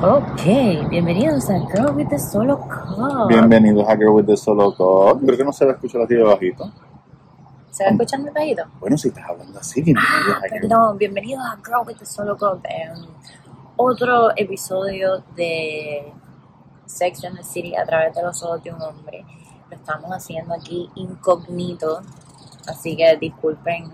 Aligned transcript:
Ok, 0.00 0.88
bienvenidos 0.90 1.50
a 1.50 1.58
Girl 1.58 1.94
with 1.96 2.08
the 2.08 2.18
Solo 2.18 2.58
Cup. 2.58 3.28
Bienvenidos 3.28 3.88
a 3.88 3.96
Girl 3.96 4.10
with 4.14 4.26
the 4.26 4.36
Solo 4.36 4.72
Cup. 4.74 5.20
Creo 5.24 5.36
que 5.36 5.44
no 5.44 5.52
se 5.52 5.64
va 5.64 5.72
a 5.72 5.74
escuchar 5.74 6.02
así 6.02 6.14
de 6.14 6.22
bajito. 6.22 6.70
¿Se 7.70 7.84
va 7.84 7.90
escuchando 7.90 8.28
el 8.28 8.34
bajito? 8.34 8.62
Bueno, 8.78 8.96
si 8.96 9.08
estás 9.08 9.24
hablando 9.28 9.58
así, 9.58 9.82
bienvenidos 9.82 10.36
Ah, 10.36 10.38
a 10.38 10.48
perdón, 10.48 10.98
bienvenidos 10.98 11.44
a 11.44 11.56
Girl 11.64 11.86
with 11.86 11.96
the 11.96 12.06
Solo 12.06 12.36
Cup. 12.36 12.60
em, 12.64 13.06
otro 13.76 14.30
episodio 14.36 15.22
de 15.34 16.12
Sex 16.86 17.24
and 17.24 17.36
the 17.36 17.42
City 17.42 17.74
a 17.74 17.84
través 17.84 18.14
de 18.14 18.22
los 18.22 18.40
ojos 18.44 18.62
de 18.62 18.72
un 18.72 18.80
hombre. 18.80 19.24
Lo 19.68 19.76
estamos 19.76 20.10
haciendo 20.12 20.54
aquí 20.54 20.88
incógnito, 20.94 22.02
así 22.68 22.96
que 22.96 23.16
disculpen 23.16 23.90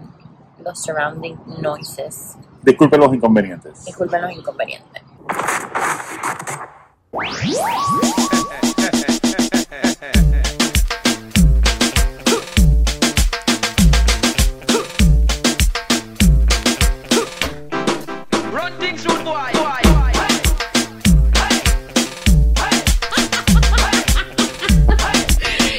los 0.63 0.79
surrounding 0.83 1.37
noises. 1.63 2.37
Disculpen 2.63 3.01
los 3.01 3.15
inconvenientes. 3.15 3.85
Disculpen 3.87 4.21
los 4.23 4.33
inconvenientes. 4.33 5.03
Run 18.53 18.73
things 18.79 19.05
rude 19.07 19.25
boy. 19.25 19.53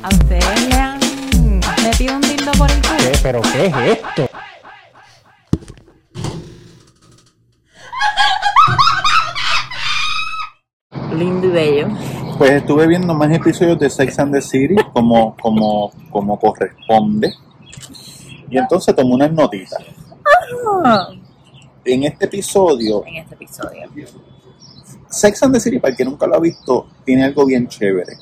¿A 0.01 0.09
ustedes 0.09 0.70
le 0.70 0.75
han 0.75 0.99
metido 1.84 2.15
un 2.15 2.21
dildo 2.21 2.51
por 2.53 2.71
el 2.71 2.81
culo? 2.81 2.98
¿Qué? 2.98 3.20
¿Pero 3.21 3.41
qué 3.41 3.65
es 3.67 3.75
esto? 3.99 4.34
Lindo 11.17 11.47
y 11.47 11.51
bello. 11.51 11.87
Pues 12.37 12.51
estuve 12.51 12.87
viendo 12.87 13.13
más 13.13 13.31
episodios 13.31 13.79
de 13.79 13.90
Sex 13.90 14.20
and 14.20 14.34
the 14.34 14.41
City 14.41 14.76
como, 14.93 15.35
como, 15.37 15.91
como 16.09 16.40
corresponde. 16.40 17.34
Y 18.49 18.57
entonces 18.57 18.95
tomé 18.95 19.13
unas 19.13 19.31
notitas. 19.31 19.79
Ah, 20.84 21.09
En 21.84 22.03
este 22.03 22.25
episodio, 22.25 23.03
en 23.05 23.15
este 23.17 23.35
episodio. 23.35 23.87
Sex 25.09 25.43
and 25.43 25.53
the 25.53 25.59
City, 25.59 25.79
para 25.79 25.91
el 25.91 25.98
que 25.98 26.05
nunca 26.05 26.27
lo 26.27 26.35
ha 26.35 26.40
visto, 26.40 26.87
tiene 27.05 27.23
algo 27.23 27.45
bien 27.45 27.68
chévere. 27.68 28.18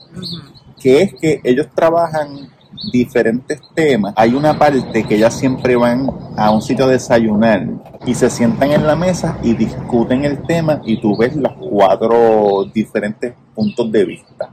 Que 0.80 1.02
es 1.02 1.14
que 1.20 1.42
ellos 1.44 1.68
trabajan 1.74 2.50
diferentes 2.92 3.62
temas. 3.74 4.14
Hay 4.16 4.34
una 4.34 4.58
parte 4.58 5.04
que 5.04 5.16
ellas 5.16 5.38
siempre 5.38 5.76
van 5.76 6.10
a 6.38 6.52
un 6.52 6.62
sitio 6.62 6.86
a 6.86 6.90
desayunar 6.90 7.68
y 8.06 8.14
se 8.14 8.30
sientan 8.30 8.72
en 8.72 8.86
la 8.86 8.96
mesa 8.96 9.38
y 9.44 9.54
discuten 9.54 10.26
el 10.26 10.42
tema 10.44 10.82
y 10.86 11.00
tú 11.00 11.16
ves 11.18 11.36
los 11.36 11.54
cuatro 11.54 12.66
diferentes 12.74 13.34
puntos 13.56 13.92
de 13.92 14.06
vista. 14.06 14.50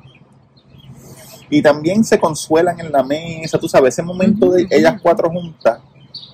Y 1.49 1.61
también 1.62 2.05
se 2.05 2.19
consuelan 2.19 2.79
en 2.79 2.93
la 2.93 3.03
mesa, 3.03 3.59
tú 3.59 3.69
sabes, 3.69 3.95
ese 3.95 4.03
momento 4.03 4.51
de 4.51 4.67
ellas 4.71 5.01
cuatro 5.03 5.31
juntas 5.31 5.81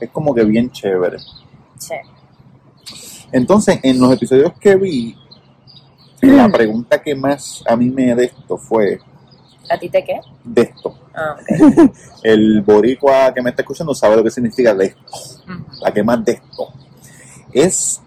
es 0.00 0.11
como 0.11 0.34
que 0.34 0.45
bien 0.45 0.71
chévere. 0.71 1.19
Sí. 1.78 1.95
Entonces, 3.33 3.81
en 3.83 3.98
los 3.98 4.12
episodios 4.12 4.53
que 4.61 4.77
vi, 4.77 5.17
la 6.21 6.48
pregunta 6.53 7.03
que 7.03 7.15
más 7.15 7.62
a 7.67 7.77
mí 7.77 7.91
me 7.91 8.15
de 8.15 8.25
esto 8.27 8.56
fue, 8.56 9.00
¿A 9.70 9.78
ti 9.78 9.89
te 9.89 10.05
qué? 10.05 10.20
de 10.45 10.62
esto, 10.62 10.95
Ah, 11.14 11.36
el 12.22 12.61
boricua 12.62 13.33
que 13.34 13.41
me 13.42 13.50
está 13.50 13.62
escuchando 13.62 13.95
sabe 13.95 14.17
lo 14.17 14.22
que 14.25 14.31
significa 14.31 14.75
de 14.75 14.86
esto, 14.86 15.03
la 15.81 15.92
que 15.92 16.03
más 16.05 16.25
de 16.25 16.33
esto. 16.33 16.69
Es 17.53 18.03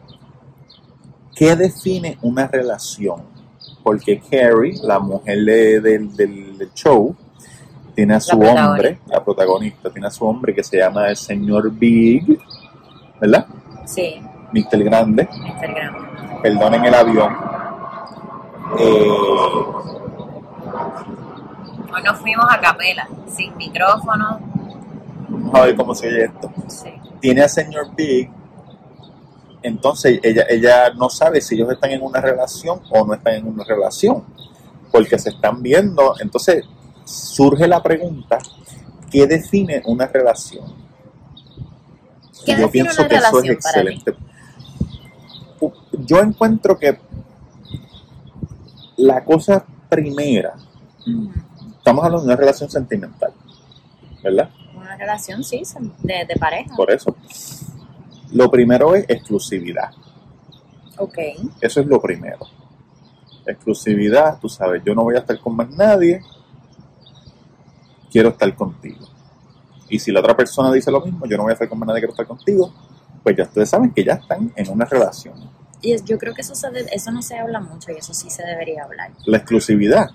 qué 1.35 1.55
define 1.55 2.17
una 2.21 2.47
relación. 2.47 3.23
Porque 3.83 4.19
Carrie, 4.19 4.77
la 4.83 4.99
mujer 4.99 5.39
de- 5.39 5.80
del, 5.81 6.15
del- 6.15 6.57
del 6.57 6.73
show, 6.73 7.15
tiene 7.95 8.13
a 8.15 8.19
su 8.19 8.39
hombre, 8.39 8.99
la 9.07 9.23
protagonista, 9.23 9.89
tiene 9.89 10.07
a 10.07 10.11
su 10.11 10.25
hombre 10.25 10.53
que 10.53 10.64
se 10.64 10.77
llama 10.77 11.09
el 11.09 11.17
señor 11.17 11.71
Big, 11.71 12.39
¿verdad? 13.20 13.47
Sí, 13.86 14.21
Mr. 14.53 14.83
Grande, 14.83 15.27
Instagram. 15.47 16.41
perdonen 16.41 16.86
el 16.86 16.93
avión. 16.93 17.33
Eh, 18.80 19.08
Hoy 21.94 22.04
nos 22.04 22.17
fuimos 22.20 22.45
a 22.50 22.60
capela, 22.60 23.08
sin 23.27 23.55
micrófono. 23.58 24.39
vamos 25.30 25.55
a 25.55 25.66
ver 25.66 25.76
cómo 25.76 25.95
se 25.95 26.08
oye 26.08 26.26
esto. 26.26 26.52
Sí. 26.67 26.89
tiene 27.20 27.42
al 27.42 27.50
señor 27.50 27.95
Big, 27.95 28.30
entonces 29.61 30.20
ella, 30.23 30.45
ella 30.50 30.94
no 30.94 31.10
sabe 31.10 31.42
si 31.42 31.55
ellos 31.55 31.72
están 31.72 31.92
en 31.92 32.02
una 32.02 32.22
relación 32.22 32.82
o 32.89 33.05
no 33.05 33.14
están 33.14 33.33
en 33.33 33.48
una 33.48 33.64
relación, 33.64 34.23
porque 34.92 35.20
se 35.20 35.30
están 35.30 35.61
viendo, 35.61 36.16
entonces 36.20 36.66
surge 37.04 37.67
la 37.67 37.82
pregunta, 37.82 38.38
¿qué 39.11 39.27
define 39.27 39.82
una 39.86 40.08
relación? 40.08 40.73
¿Qué 42.45 42.54
Y 42.54 42.58
yo 42.58 42.71
pienso 42.71 43.02
una 43.02 43.10
que 43.10 43.16
eso 43.16 43.44
es 43.44 43.50
excelente. 43.50 44.16
Yo 45.92 46.20
encuentro 46.20 46.77
que 46.77 46.98
la 48.95 49.23
cosa 49.23 49.66
primera, 49.89 50.54
estamos 51.79 52.05
hablando 52.05 52.21
de 52.27 52.33
una 52.33 52.35
relación 52.35 52.69
sentimental, 52.69 53.33
¿verdad? 54.23 54.49
Una 54.75 54.95
relación, 54.95 55.43
sí, 55.43 55.63
de, 56.03 56.25
de 56.25 56.35
pareja. 56.39 56.75
Por 56.75 56.91
eso. 56.91 57.15
Lo 58.31 58.49
primero 58.51 58.93
es 58.95 59.05
exclusividad. 59.09 59.89
Ok. 60.97 61.17
Eso 61.61 61.81
es 61.81 61.87
lo 61.87 61.99
primero. 62.01 62.39
Exclusividad, 63.45 64.37
tú 64.39 64.47
sabes, 64.49 64.83
yo 64.85 64.93
no 64.93 65.03
voy 65.03 65.15
a 65.15 65.19
estar 65.19 65.39
con 65.39 65.55
más 65.55 65.69
nadie, 65.71 66.21
quiero 68.11 68.29
estar 68.29 68.53
contigo. 68.55 69.07
Y 69.89 69.97
si 69.99 70.11
la 70.11 70.19
otra 70.19 70.35
persona 70.37 70.71
dice 70.71 70.91
lo 70.91 71.01
mismo, 71.01 71.25
yo 71.25 71.37
no 71.37 71.43
voy 71.43 71.51
a 71.51 71.53
estar 71.53 71.67
con 71.67 71.79
más 71.79 71.87
nadie, 71.87 72.01
quiero 72.01 72.13
estar 72.13 72.27
contigo, 72.27 72.71
pues 73.23 73.35
ya 73.35 73.43
ustedes 73.43 73.69
saben 73.69 73.91
que 73.91 74.03
ya 74.03 74.13
están 74.13 74.51
en 74.55 74.69
una 74.69 74.85
relación. 74.85 75.33
Y 75.81 75.95
yo 76.03 76.17
creo 76.19 76.33
que 76.33 76.41
eso, 76.41 76.53
se 76.53 76.69
de- 76.69 76.89
eso 76.91 77.09
no 77.11 77.21
se 77.21 77.37
habla 77.39 77.59
mucho 77.59 77.91
y 77.91 77.95
eso 77.95 78.13
sí 78.13 78.29
se 78.29 78.43
debería 78.45 78.83
hablar. 78.83 79.11
La 79.25 79.37
exclusividad, 79.37 80.09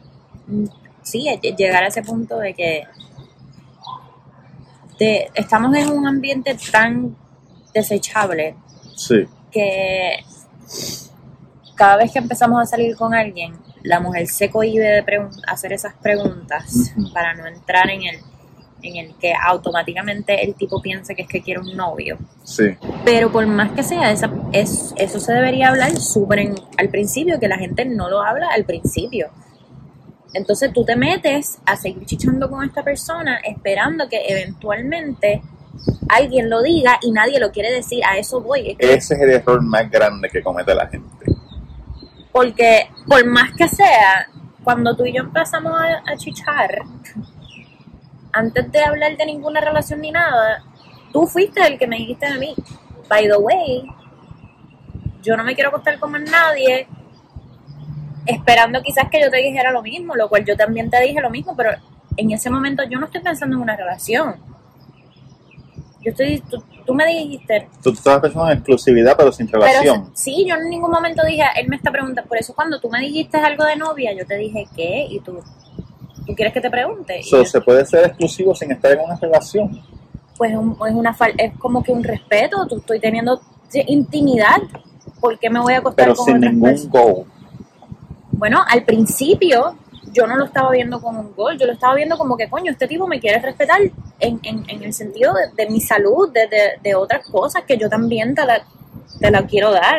Mm, 0.46 0.66
Sí, 1.04 1.24
llegar 1.56 1.84
a 1.84 1.86
ese 1.88 2.02
punto 2.02 2.38
de 2.38 2.54
que 2.54 2.82
de- 4.98 5.30
estamos 5.34 5.76
en 5.76 5.90
un 5.90 6.06
ambiente 6.06 6.56
tan 6.72 7.16
desechable 7.72 8.54
sí, 8.96 9.26
que 9.50 10.16
cada 11.74 11.96
vez 11.96 12.12
que 12.12 12.18
empezamos 12.20 12.60
a 12.62 12.66
salir 12.66 12.96
con 12.96 13.14
alguien, 13.14 13.56
la 13.82 13.98
mujer 14.00 14.26
se 14.28 14.48
cohíbe 14.50 14.84
de 14.84 15.28
hacer 15.48 15.72
esas 15.72 15.94
preguntas 15.94 16.92
para 17.12 17.34
no 17.34 17.46
entrar 17.46 17.90
en 17.90 18.02
el, 18.04 18.16
en 18.82 18.96
el 18.96 19.14
que 19.16 19.32
automáticamente 19.34 20.44
el 20.44 20.54
tipo 20.54 20.80
piense 20.80 21.14
que 21.16 21.22
es 21.22 21.28
que 21.28 21.42
quiere 21.42 21.60
un 21.60 21.76
novio. 21.76 22.16
sí, 22.44 22.76
Pero 23.04 23.30
por 23.32 23.44
más 23.46 23.72
que 23.72 23.82
sea, 23.82 24.10
esa, 24.12 24.30
es, 24.52 24.94
eso 24.96 25.18
se 25.18 25.32
debería 25.32 25.68
hablar 25.68 25.96
súper 25.96 26.38
en- 26.38 26.54
al 26.78 26.88
principio, 26.88 27.40
que 27.40 27.48
la 27.48 27.58
gente 27.58 27.84
no 27.84 28.08
lo 28.08 28.22
habla 28.22 28.48
al 28.54 28.64
principio. 28.64 29.28
Entonces 30.34 30.72
tú 30.72 30.84
te 30.84 30.96
metes 30.96 31.58
a 31.64 31.76
seguir 31.76 32.04
chichando 32.06 32.50
con 32.50 32.64
esta 32.64 32.82
persona 32.82 33.36
esperando 33.44 34.08
que 34.08 34.20
eventualmente 34.28 35.42
alguien 36.08 36.50
lo 36.50 36.60
diga 36.62 36.98
y 37.02 37.12
nadie 37.12 37.38
lo 37.40 37.50
quiere 37.52 37.72
decir. 37.72 38.04
A 38.04 38.18
eso 38.18 38.40
voy. 38.40 38.70
Es 38.70 38.76
que- 38.78 38.94
ese 38.94 39.14
es 39.14 39.20
el 39.20 39.30
error 39.30 39.62
más 39.62 39.90
grande 39.90 40.28
que 40.28 40.42
comete 40.42 40.74
la 40.74 40.86
gente. 40.88 41.08
Porque 42.32 42.88
por 43.06 43.24
más 43.26 43.52
que 43.56 43.68
sea, 43.68 44.28
cuando 44.64 44.96
tú 44.96 45.04
y 45.06 45.12
yo 45.12 45.22
empezamos 45.22 45.72
a, 45.72 46.02
a 46.12 46.16
chichar, 46.16 46.82
antes 48.32 48.72
de 48.72 48.82
hablar 48.84 49.16
de 49.16 49.26
ninguna 49.26 49.60
relación 49.60 50.00
ni 50.00 50.10
nada, 50.10 50.64
tú 51.12 51.26
fuiste 51.26 51.64
el 51.64 51.78
que 51.78 51.86
me 51.86 51.96
dijiste 51.98 52.26
a 52.26 52.36
mí, 52.38 52.54
by 53.08 53.28
the 53.28 53.36
way, 53.36 53.84
yo 55.22 55.36
no 55.36 55.44
me 55.44 55.54
quiero 55.54 55.68
acostar 55.70 55.98
con 56.00 56.10
más 56.10 56.22
nadie, 56.22 56.88
esperando 58.26 58.80
quizás 58.82 59.08
que 59.10 59.20
yo 59.20 59.30
te 59.30 59.38
dijera 59.38 59.70
lo 59.70 59.82
mismo, 59.82 60.14
lo 60.14 60.28
cual 60.28 60.44
yo 60.44 60.56
también 60.56 60.90
te 60.90 61.00
dije 61.02 61.20
lo 61.20 61.30
mismo, 61.30 61.54
pero 61.56 61.70
en 62.16 62.30
ese 62.30 62.50
momento 62.50 62.82
yo 62.88 62.98
no 62.98 63.06
estoy 63.06 63.20
pensando 63.22 63.56
en 63.56 63.62
una 63.62 63.76
relación. 63.76 64.36
Yo 66.02 66.10
estoy, 66.10 66.40
tú, 66.50 66.62
tú 66.86 66.94
me 66.94 67.06
dijiste, 67.06 67.68
Tú 67.82 67.90
estabas 67.90 68.20
pensando 68.20 68.50
en 68.50 68.58
exclusividad, 68.58 69.16
pero 69.16 69.32
sin 69.32 69.46
pero 69.48 69.62
relación. 69.64 70.10
sí, 70.14 70.44
yo 70.46 70.54
en 70.56 70.68
ningún 70.68 70.90
momento 70.90 71.24
dije, 71.24 71.42
él 71.56 71.68
me 71.68 71.76
está 71.76 71.90
preguntando, 71.90 72.28
por 72.28 72.36
eso 72.38 72.54
cuando 72.54 72.78
tú 72.80 72.90
me 72.90 73.00
dijiste 73.00 73.38
algo 73.38 73.64
de 73.64 73.76
novia, 73.76 74.12
yo 74.12 74.26
te 74.26 74.36
dije, 74.36 74.66
¿qué? 74.76 75.06
Y 75.08 75.20
tú, 75.20 75.42
¿tú 76.26 76.34
quieres 76.34 76.52
que 76.52 76.60
te 76.60 76.70
pregunte? 76.70 77.22
So, 77.22 77.38
yo, 77.38 77.44
se 77.46 77.60
puede 77.62 77.86
ser 77.86 78.06
exclusivo 78.06 78.54
sin 78.54 78.70
estar 78.72 78.92
en 78.92 79.00
una 79.00 79.16
relación. 79.16 79.80
pues 80.36 80.54
un- 80.54 80.76
es, 80.86 80.94
una 80.94 81.14
fal- 81.16 81.34
es 81.38 81.56
como 81.58 81.82
que 81.82 81.92
un 81.92 82.02
respeto, 82.04 82.66
tú 82.66 82.78
estoy 82.78 83.00
teniendo 83.00 83.40
intimidad, 83.86 84.56
¿por 85.20 85.38
qué 85.38 85.48
me 85.48 85.60
voy 85.60 85.72
a 85.74 85.78
acostar 85.78 86.04
pero 86.06 86.16
con 86.16 86.26
sin 86.26 86.40
ningún 86.40 86.60
personas? 86.70 86.90
goal. 86.90 87.24
Bueno, 88.44 88.62
al 88.68 88.84
principio 88.84 89.74
yo 90.12 90.26
no 90.26 90.36
lo 90.36 90.44
estaba 90.44 90.70
viendo 90.70 91.00
como 91.00 91.20
un 91.20 91.34
gol, 91.34 91.56
yo 91.58 91.64
lo 91.64 91.72
estaba 91.72 91.94
viendo 91.94 92.18
como 92.18 92.36
que, 92.36 92.50
coño, 92.50 92.70
este 92.72 92.86
tipo 92.86 93.06
me 93.06 93.18
quiere 93.18 93.38
respetar 93.38 93.80
en, 94.20 94.38
en, 94.42 94.68
en 94.68 94.82
el 94.82 94.92
sentido 94.92 95.32
de, 95.56 95.66
mi 95.70 95.80
salud, 95.80 96.30
de, 96.30 96.46
de, 96.48 96.72
de 96.82 96.94
otras 96.94 97.26
cosas 97.26 97.62
que 97.66 97.78
yo 97.78 97.88
también 97.88 98.34
te 98.34 98.44
la, 98.44 98.62
te 99.18 99.30
la 99.30 99.46
quiero 99.46 99.72
dar. 99.72 99.96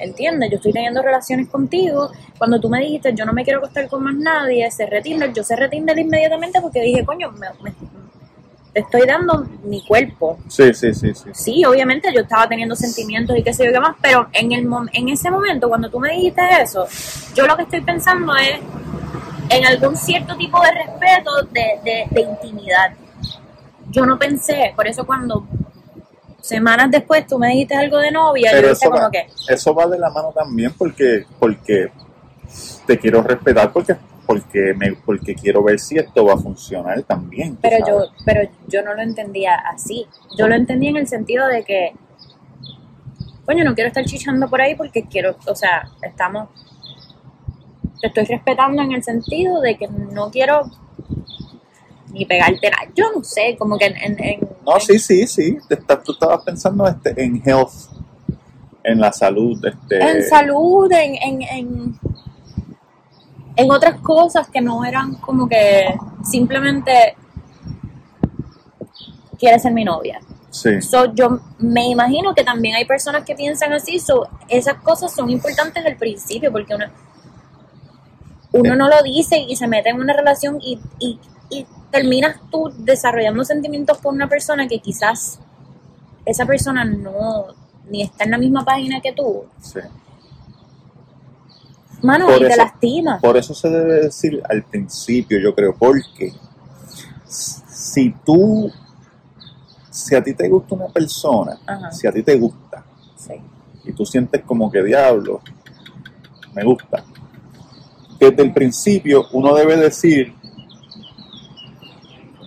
¿entiendes? 0.00 0.50
Yo 0.50 0.56
estoy 0.56 0.72
teniendo 0.72 1.00
relaciones 1.00 1.48
contigo. 1.48 2.10
Cuando 2.38 2.60
tú 2.60 2.68
me 2.68 2.80
dijiste, 2.80 3.14
yo 3.14 3.24
no 3.24 3.32
me 3.32 3.44
quiero 3.44 3.60
acostar 3.60 3.88
con 3.88 4.02
más 4.02 4.16
nadie, 4.16 4.68
cerré 4.72 5.00
Tinder, 5.00 5.32
yo 5.32 5.44
cerré 5.44 5.68
Tinder 5.68 5.96
inmediatamente 5.96 6.60
porque 6.60 6.80
dije, 6.82 7.04
coño, 7.04 7.30
me- 7.30 7.72
te 8.76 8.82
estoy 8.82 9.06
dando 9.06 9.46
mi 9.64 9.82
cuerpo. 9.82 10.38
Sí, 10.48 10.74
sí, 10.74 10.92
sí, 10.92 11.14
sí. 11.14 11.30
Sí, 11.32 11.64
obviamente 11.64 12.12
yo 12.12 12.20
estaba 12.20 12.46
teniendo 12.46 12.76
sentimientos 12.76 13.34
y 13.34 13.42
qué 13.42 13.54
sé 13.54 13.64
yo 13.64 13.72
qué 13.72 13.80
más, 13.80 13.96
pero 14.02 14.28
en, 14.34 14.52
el 14.52 14.68
en 14.92 15.08
ese 15.08 15.30
momento, 15.30 15.70
cuando 15.70 15.88
tú 15.88 15.98
me 15.98 16.12
dijiste 16.12 16.42
eso, 16.60 16.86
yo 17.34 17.46
lo 17.46 17.56
que 17.56 17.62
estoy 17.62 17.80
pensando 17.80 18.36
es 18.36 18.58
en 19.48 19.64
algún 19.64 19.96
cierto 19.96 20.36
tipo 20.36 20.60
de 20.60 20.72
respeto, 20.72 21.42
de, 21.52 21.80
de, 21.84 22.06
de 22.10 22.20
intimidad. 22.20 22.92
Yo 23.88 24.04
no 24.04 24.18
pensé, 24.18 24.74
por 24.76 24.86
eso 24.86 25.06
cuando 25.06 25.46
semanas 26.42 26.90
después 26.90 27.26
tú 27.26 27.38
me 27.38 27.48
dijiste 27.48 27.76
algo 27.76 27.96
de 27.96 28.10
novia, 28.10 28.50
Pero 28.52 28.66
yo 28.68 28.72
eso 28.74 28.90
como 28.90 29.04
va, 29.04 29.10
que, 29.10 29.26
eso 29.48 29.74
va 29.74 29.86
de 29.86 29.98
la 29.98 30.10
mano 30.10 30.34
también 30.34 30.74
porque, 30.76 31.24
porque 31.38 31.90
te 32.86 32.98
quiero 32.98 33.22
respetar 33.22 33.72
porque, 33.72 33.96
porque, 34.26 34.74
me, 34.76 34.92
porque 34.92 35.34
quiero 35.34 35.62
ver 35.62 35.78
si 35.78 35.96
esto 35.98 36.24
va 36.24 36.34
a 36.34 36.38
funcionar 36.38 37.02
también. 37.04 37.56
pero 37.62 37.78
yo, 37.86 38.04
pero 38.24 38.48
yo 38.66 38.82
no 38.82 38.94
lo 38.94 39.02
entendía 39.02 39.54
así. 39.54 40.06
Yo 40.36 40.48
lo 40.48 40.54
entendía 40.54 40.90
en 40.90 40.96
el 40.96 41.06
sentido 41.06 41.46
de 41.46 41.62
que, 41.64 41.92
coño, 43.44 43.64
no 43.64 43.74
quiero 43.74 43.88
estar 43.88 44.04
chichando 44.04 44.48
por 44.48 44.60
ahí 44.60 44.74
porque 44.74 45.04
quiero, 45.04 45.36
o 45.46 45.54
sea, 45.54 45.88
estamos, 46.02 46.48
te 48.00 48.08
estoy 48.08 48.24
respetando 48.24 48.82
en 48.82 48.92
el 48.92 49.02
sentido 49.02 49.60
de 49.60 49.76
que 49.76 49.88
no 49.88 50.30
quiero 50.30 50.70
ni 52.12 52.24
pegarte 52.24 52.70
la, 52.70 52.88
yo 52.94 53.12
no 53.14 53.22
sé, 53.22 53.56
como 53.58 53.78
que 53.78 53.86
en, 53.86 53.96
en, 53.96 54.24
en- 54.24 54.48
No, 54.64 54.80
sí, 54.80 54.98
sí, 54.98 55.26
sí. 55.26 55.58
Te 55.68 55.76
tú 55.76 56.12
estabas 56.12 56.42
pensando 56.44 56.86
este, 56.88 57.22
en 57.22 57.42
health, 57.44 57.72
en 58.82 59.00
la 59.00 59.12
salud. 59.12 59.64
Este, 59.64 60.00
en 60.00 60.22
salud, 60.24 60.90
en, 60.92 61.14
en, 61.16 61.42
en, 61.42 61.98
en 63.56 63.70
otras 63.70 64.00
cosas 64.00 64.48
que 64.48 64.60
no 64.60 64.84
eran 64.84 65.14
como 65.14 65.48
que 65.48 65.94
simplemente 66.22 67.16
quieres 69.38 69.62
ser 69.62 69.72
mi 69.72 69.84
novia. 69.84 70.20
Sí, 70.50 70.80
So, 70.80 71.12
yo 71.14 71.40
me 71.58 71.88
imagino 71.88 72.34
que 72.34 72.42
también 72.42 72.76
hay 72.76 72.86
personas 72.86 73.24
que 73.24 73.34
piensan 73.34 73.72
así, 73.72 73.98
so, 73.98 74.28
esas 74.48 74.76
cosas 74.82 75.12
son 75.14 75.28
importantes 75.30 75.84
al 75.84 75.96
principio 75.96 76.50
porque 76.50 76.74
uno, 76.74 76.86
uno 78.52 78.72
Sí. 78.72 78.78
no 78.78 78.88
lo 78.88 79.02
dice 79.02 79.36
y 79.38 79.54
se 79.56 79.66
mete 79.66 79.90
en 79.90 80.00
una 80.00 80.14
relación 80.14 80.58
y, 80.62 80.80
y, 80.98 81.18
y 81.50 81.66
terminas 81.90 82.36
tú 82.50 82.72
desarrollando 82.78 83.44
sentimientos 83.44 83.98
por 83.98 84.14
una 84.14 84.28
persona 84.28 84.66
que 84.66 84.78
quizás 84.78 85.38
esa 86.24 86.46
persona 86.46 86.84
no 86.84 87.46
ni 87.90 88.02
está 88.02 88.24
en 88.24 88.30
la 88.32 88.38
misma 88.38 88.64
página 88.64 89.00
que 89.00 89.12
tú. 89.12 89.44
sí. 89.60 89.80
Mano, 92.02 92.26
Por 92.26 92.36
y 92.36 92.40
te 92.40 92.46
eso- 92.48 92.56
lastima. 92.56 93.18
Por 93.20 93.36
eso 93.36 93.54
se 93.54 93.68
debe 93.70 93.94
decir 94.02 94.42
al 94.48 94.62
principio, 94.64 95.38
yo 95.40 95.54
creo, 95.54 95.74
porque 95.74 96.32
si 97.26 98.14
tú, 98.24 98.70
si 99.90 100.14
a 100.14 100.22
ti 100.22 100.34
te 100.34 100.48
gusta 100.48 100.74
una 100.74 100.88
persona, 100.88 101.58
Ajá. 101.66 101.90
si 101.92 102.06
a 102.06 102.12
ti 102.12 102.22
te 102.22 102.36
gusta, 102.38 102.84
Sí. 103.16 103.34
y 103.84 103.92
tú 103.92 104.04
sientes 104.04 104.42
como 104.44 104.70
que 104.70 104.82
diablo, 104.82 105.40
me 106.54 106.64
gusta. 106.64 107.02
Desde 108.18 108.42
el 108.42 108.52
principio 108.52 109.26
uno 109.32 109.54
debe 109.54 109.76
decir, 109.76 110.34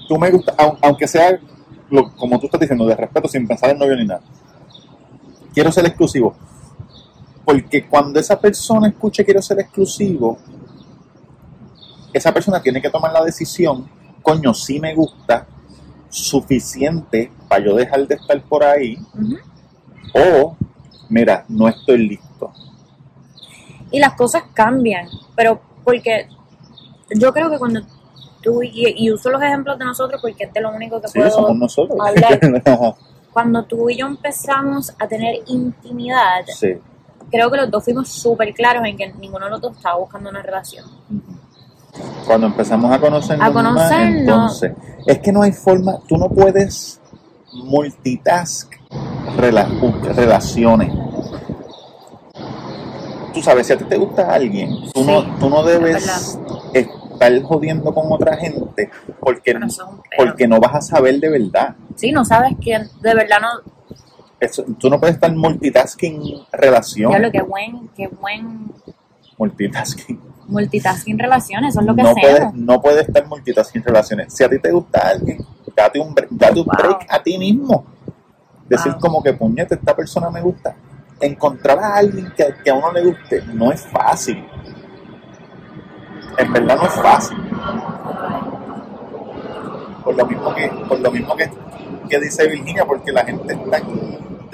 tú 0.08 0.18
me 0.18 0.32
gusta, 0.32 0.56
au- 0.58 0.78
aunque 0.82 1.08
sea 1.08 1.40
lo- 1.90 2.12
como 2.16 2.40
tú 2.40 2.46
estás 2.48 2.60
diciendo, 2.62 2.86
de 2.86 2.96
respeto 2.96 3.28
sin 3.28 3.48
pensar 3.48 3.72
en 3.72 3.80
novio 3.80 3.96
ni 3.96 4.06
nada. 4.06 4.22
Quiero 5.54 5.72
ser 5.72 5.86
exclusivo. 5.88 6.36
Porque 7.50 7.88
cuando 7.88 8.20
esa 8.20 8.40
persona 8.40 8.88
escuche 8.90 9.26
quiero 9.26 9.42
ser 9.42 9.60
exclusivo, 9.60 10.38
esa 12.14 12.32
persona 12.32 12.62
tiene 12.62 12.80
que 12.80 12.92
tomar 12.92 13.12
la 13.12 13.24
decisión, 13.24 13.90
coño, 14.22 14.54
sí 14.54 14.80
me 14.80 14.94
gusta, 14.94 15.48
suficiente 16.10 17.32
para 17.48 17.66
yo 17.66 17.76
dejar 17.76 18.08
de 18.08 18.16
estar 18.16 18.40
por 18.44 18.64
ahí, 18.64 18.98
o, 20.14 20.56
mira, 21.10 21.44
no 21.50 21.68
estoy 21.68 22.08
listo. 22.10 22.52
y 23.92 23.98
las 24.00 24.14
cosas 24.14 24.44
cambian, 24.54 25.08
pero 25.36 25.60
porque 25.84 26.28
yo 27.20 27.34
creo 27.34 27.50
que 27.50 27.58
cuando 27.58 27.82
tú, 28.44 28.62
y, 28.62 28.94
y 28.96 29.12
uso 29.12 29.32
los 29.32 29.42
ejemplos 29.42 29.80
de 29.80 29.86
nosotros 29.86 30.22
porque 30.22 30.44
es 30.44 30.54
de 30.54 30.62
lo 30.62 30.70
único 30.72 31.02
que 31.02 31.08
Sí, 31.08 31.18
puedo 31.18 31.32
somos 31.32 31.56
nosotros. 31.58 31.98
hablar. 32.00 32.40
Cuando 33.34 33.64
tú 33.64 33.90
y 33.90 33.98
yo 33.98 34.06
empezamos 34.08 34.92
a 35.00 35.08
tener 35.08 35.36
intimidad, 35.48 36.44
sí. 36.48 36.74
Creo 37.30 37.50
que 37.52 37.58
los 37.58 37.72
dos 37.72 37.84
fuimos 37.84 38.10
súper 38.10 38.54
claros 38.54 38.84
en 38.86 38.98
que 38.98 39.12
ninguno 39.14 39.46
de 39.46 39.52
los 39.52 39.62
dos 39.62 39.76
estaba 39.78 39.98
buscando 39.98 40.30
una 40.30 40.42
relación. 40.42 40.86
Cuando 42.26 42.48
empezamos 42.48 42.92
a 42.92 43.00
conocernos, 43.00 43.48
A 43.48 43.52
conocernos. 43.52 43.90
más, 43.92 43.92
entonces, 44.62 44.72
es 45.06 45.20
que 45.20 45.32
no 45.32 45.42
hay 45.42 45.52
forma, 45.52 46.00
tú 46.08 46.18
no 46.18 46.30
puedes 46.30 47.00
multitask 47.54 48.72
rela- 49.38 49.68
relaciones. 50.16 50.94
Tú 53.34 53.42
sabes, 53.42 53.68
si 53.68 53.74
a 53.74 53.78
ti 53.78 53.84
te 53.86 53.98
gusta 53.98 54.34
alguien, 54.34 54.70
tú, 54.94 55.04
Sí, 55.04 55.06
no, 55.06 55.38
tú 55.40 55.50
no 55.50 55.64
debes 55.64 56.38
es 56.74 56.88
estar 57.14 57.42
jodiendo 57.44 57.94
con 57.94 58.12
otra 58.12 58.36
gente 58.38 58.90
porque, 59.20 59.56
porque 60.18 60.48
no 60.48 60.60
vas 60.60 60.76
a 60.76 60.82
saber 60.82 61.20
de 61.20 61.30
verdad. 61.30 61.76
Sí, 61.96 62.12
no 62.12 62.26
sabes 62.26 62.54
quién, 62.62 62.90
de 63.02 63.14
verdad 63.14 63.38
no, 63.42 63.72
Eso- 64.40 64.64
tú 64.80 64.90
no 64.90 65.00
puedes 65.00 65.16
estar 65.16 65.34
multitasking 65.36 66.22
relación. 66.52 67.12
ya 67.12 67.20
lo 67.20 67.32
que 67.32 67.42
buen, 67.42 67.90
qué 67.96 68.08
buen 68.08 68.72
Multitasking. 69.38 70.20
multitasking 70.48 71.18
relaciones, 71.20 71.70
eso 71.72 71.82
es 71.82 71.86
lo 71.86 71.96
que 71.96 72.04
no, 72.04 72.10
hacemos. 72.10 72.30
puedes, 72.40 72.54
no 72.54 72.82
puedes 72.82 73.08
estar 73.08 73.28
multitasking 73.28 73.84
relaciones. 73.84 74.34
Si 74.34 74.44
a 74.44 74.50
ti 74.50 74.60
te 74.60 74.72
gusta 74.72 75.00
alguien, 75.10 75.46
date 75.76 76.00
un, 76.00 76.14
bre- 76.16 76.28
date 76.32 76.60
un 76.60 76.66
Wow. 76.66 76.76
break 76.78 77.06
a 77.10 77.22
ti 77.22 77.38
mismo. 77.38 77.86
Decir 78.68 78.92
Wow. 78.94 79.02
como 79.02 79.24
que, 79.24 79.34
puñete, 79.34 79.76
esta 79.76 79.96
persona 79.96 80.30
me 80.30 80.42
gusta. 80.42 80.76
Encontrar 81.22 81.80
a 81.80 81.96
alguien 81.98 82.32
que, 82.36 82.48
que 82.64 82.70
a 82.70 82.76
uno 82.76 82.92
le 82.94 83.04
guste 83.06 83.44
no 83.54 83.72
es 83.72 83.82
fácil. 83.88 84.44
En 86.38 86.54
verdad 86.54 86.78
no 86.78 86.84
es 86.86 86.94
fácil. 86.94 87.38
Por 90.04 90.16
lo 90.16 90.26
mismo 90.26 90.56
que, 90.56 90.68
por 90.88 91.00
lo 91.00 91.12
mismo 91.12 91.36
que, 91.36 91.50
que 92.10 92.20
dice 92.20 92.48
Virginia, 92.48 92.86
porque 92.86 93.12
la 93.12 93.24
gente 93.26 93.54
es 93.54 93.70
tan 93.70 93.84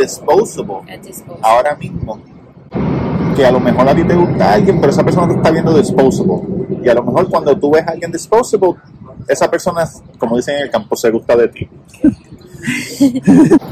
disposable 0.05 0.91
ahora 1.41 1.75
mismo 1.75 2.19
que 3.35 3.45
a 3.45 3.51
lo 3.51 3.59
mejor 3.59 3.89
a 3.89 3.93
ti 3.95 4.03
te 4.05 4.15
gusta 4.15 4.53
alguien, 4.53 4.79
pero 4.79 4.91
esa 4.93 5.03
persona 5.03 5.27
te 5.27 5.35
está 5.35 5.51
viendo 5.51 5.75
disposable. 5.77 6.77
Y 6.83 6.87
a 6.87 6.93
lo 6.93 7.03
mejor 7.03 7.29
cuando 7.29 7.57
tú 7.57 7.69
ves 7.71 7.85
a 7.85 7.91
alguien 7.91 8.09
disposable, 8.11 8.75
esa 9.27 9.49
persona, 9.51 9.83
como 10.17 10.37
dicen 10.37 10.55
en 10.57 10.61
el 10.63 10.69
campo, 10.69 10.95
se 10.95 11.11
gusta 11.11 11.35
de 11.35 11.47
ti. 11.49 11.69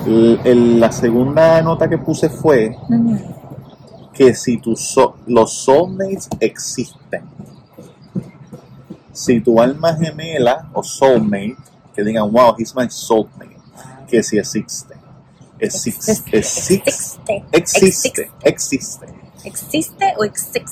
El- 0.06 0.40
el- 0.44 0.80
la 0.80 0.92
segunda 0.92 1.62
nota 1.62 1.88
que 1.90 1.98
puse 1.98 2.30
fue 2.30 2.76
que 4.14 4.34
si 4.36 4.58
tu 4.58 4.76
so- 4.76 5.16
los 5.28 5.54
soulmates 5.54 6.28
existen, 6.40 7.24
si 9.12 9.40
tu 9.42 9.60
alma 9.62 9.96
gemela 9.96 10.70
o 10.74 10.84
soulmate, 10.84 11.56
que 11.96 12.04
digan, 12.04 12.32
wow, 12.32 12.54
he's 12.58 12.76
my 12.76 12.88
soulmate, 12.90 13.58
que 14.08 14.22
si 14.24 14.38
existe. 14.38 14.93
Existe, 15.64 16.12
existe, 16.12 16.76
Existe. 16.78 17.44
existe, 17.52 18.32
existe. 18.44 19.06
¿Existe 19.46 20.14
o 20.18 20.24
existe? 20.24 20.64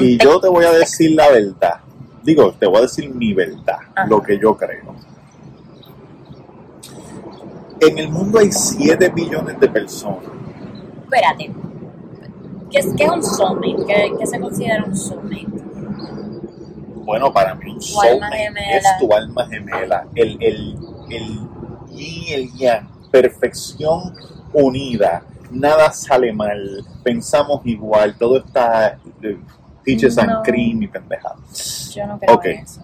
Y 0.00 0.18
yo 0.18 0.40
te 0.40 0.48
voy 0.48 0.64
a 0.64 0.72
decir 0.72 1.12
la 1.12 1.28
verdad. 1.30 1.80
Digo, 2.22 2.52
te 2.52 2.66
voy 2.66 2.78
a 2.78 2.80
decir 2.82 3.12
mi 3.14 3.32
verdad, 3.34 3.78
Ajá. 3.94 4.06
lo 4.06 4.22
que 4.22 4.38
yo 4.38 4.56
creo. 4.56 4.94
En 7.80 7.98
el 7.98 8.08
mundo 8.10 8.38
hay 8.38 8.52
7 8.52 9.08
billones 9.08 9.58
de 9.58 9.68
personas. 9.68 10.24
Espérate. 11.04 11.50
¿Qué 12.70 12.78
es, 12.78 12.88
qué 12.96 13.04
es 13.04 13.10
un 13.10 13.22
soulmate? 13.24 13.84
¿Qué, 13.86 14.12
qué 14.18 14.26
se 14.26 14.38
considera 14.38 14.84
un 14.84 14.96
soulmate? 14.96 15.46
Bueno, 17.04 17.32
para 17.32 17.54
mí 17.54 17.72
un 17.72 17.80
soulmate 17.80 18.48
es 18.76 18.84
tu 19.00 19.12
alma 19.12 19.46
gemela. 19.48 20.06
El, 20.14 20.36
el, 20.40 20.76
el 21.10 21.40
yin 21.90 22.22
y 22.22 22.32
el 22.32 22.52
yang. 22.54 22.88
Perfección 23.10 24.14
unida. 24.52 25.22
Nada 25.50 25.92
sale 25.92 26.32
mal. 26.32 26.84
Pensamos 27.02 27.60
igual. 27.64 28.16
Todo 28.16 28.38
está 28.38 28.98
eh, 29.22 29.36
peaches 29.84 30.16
No. 30.16 30.22
and 30.22 30.44
cream 30.44 30.82
y 30.82 30.88
pendejada. 30.88 31.36
Yo 31.94 32.06
no 32.06 32.18
creo 32.18 32.34
Ok. 32.34 32.44
en 32.46 32.58
eso. 32.60 32.80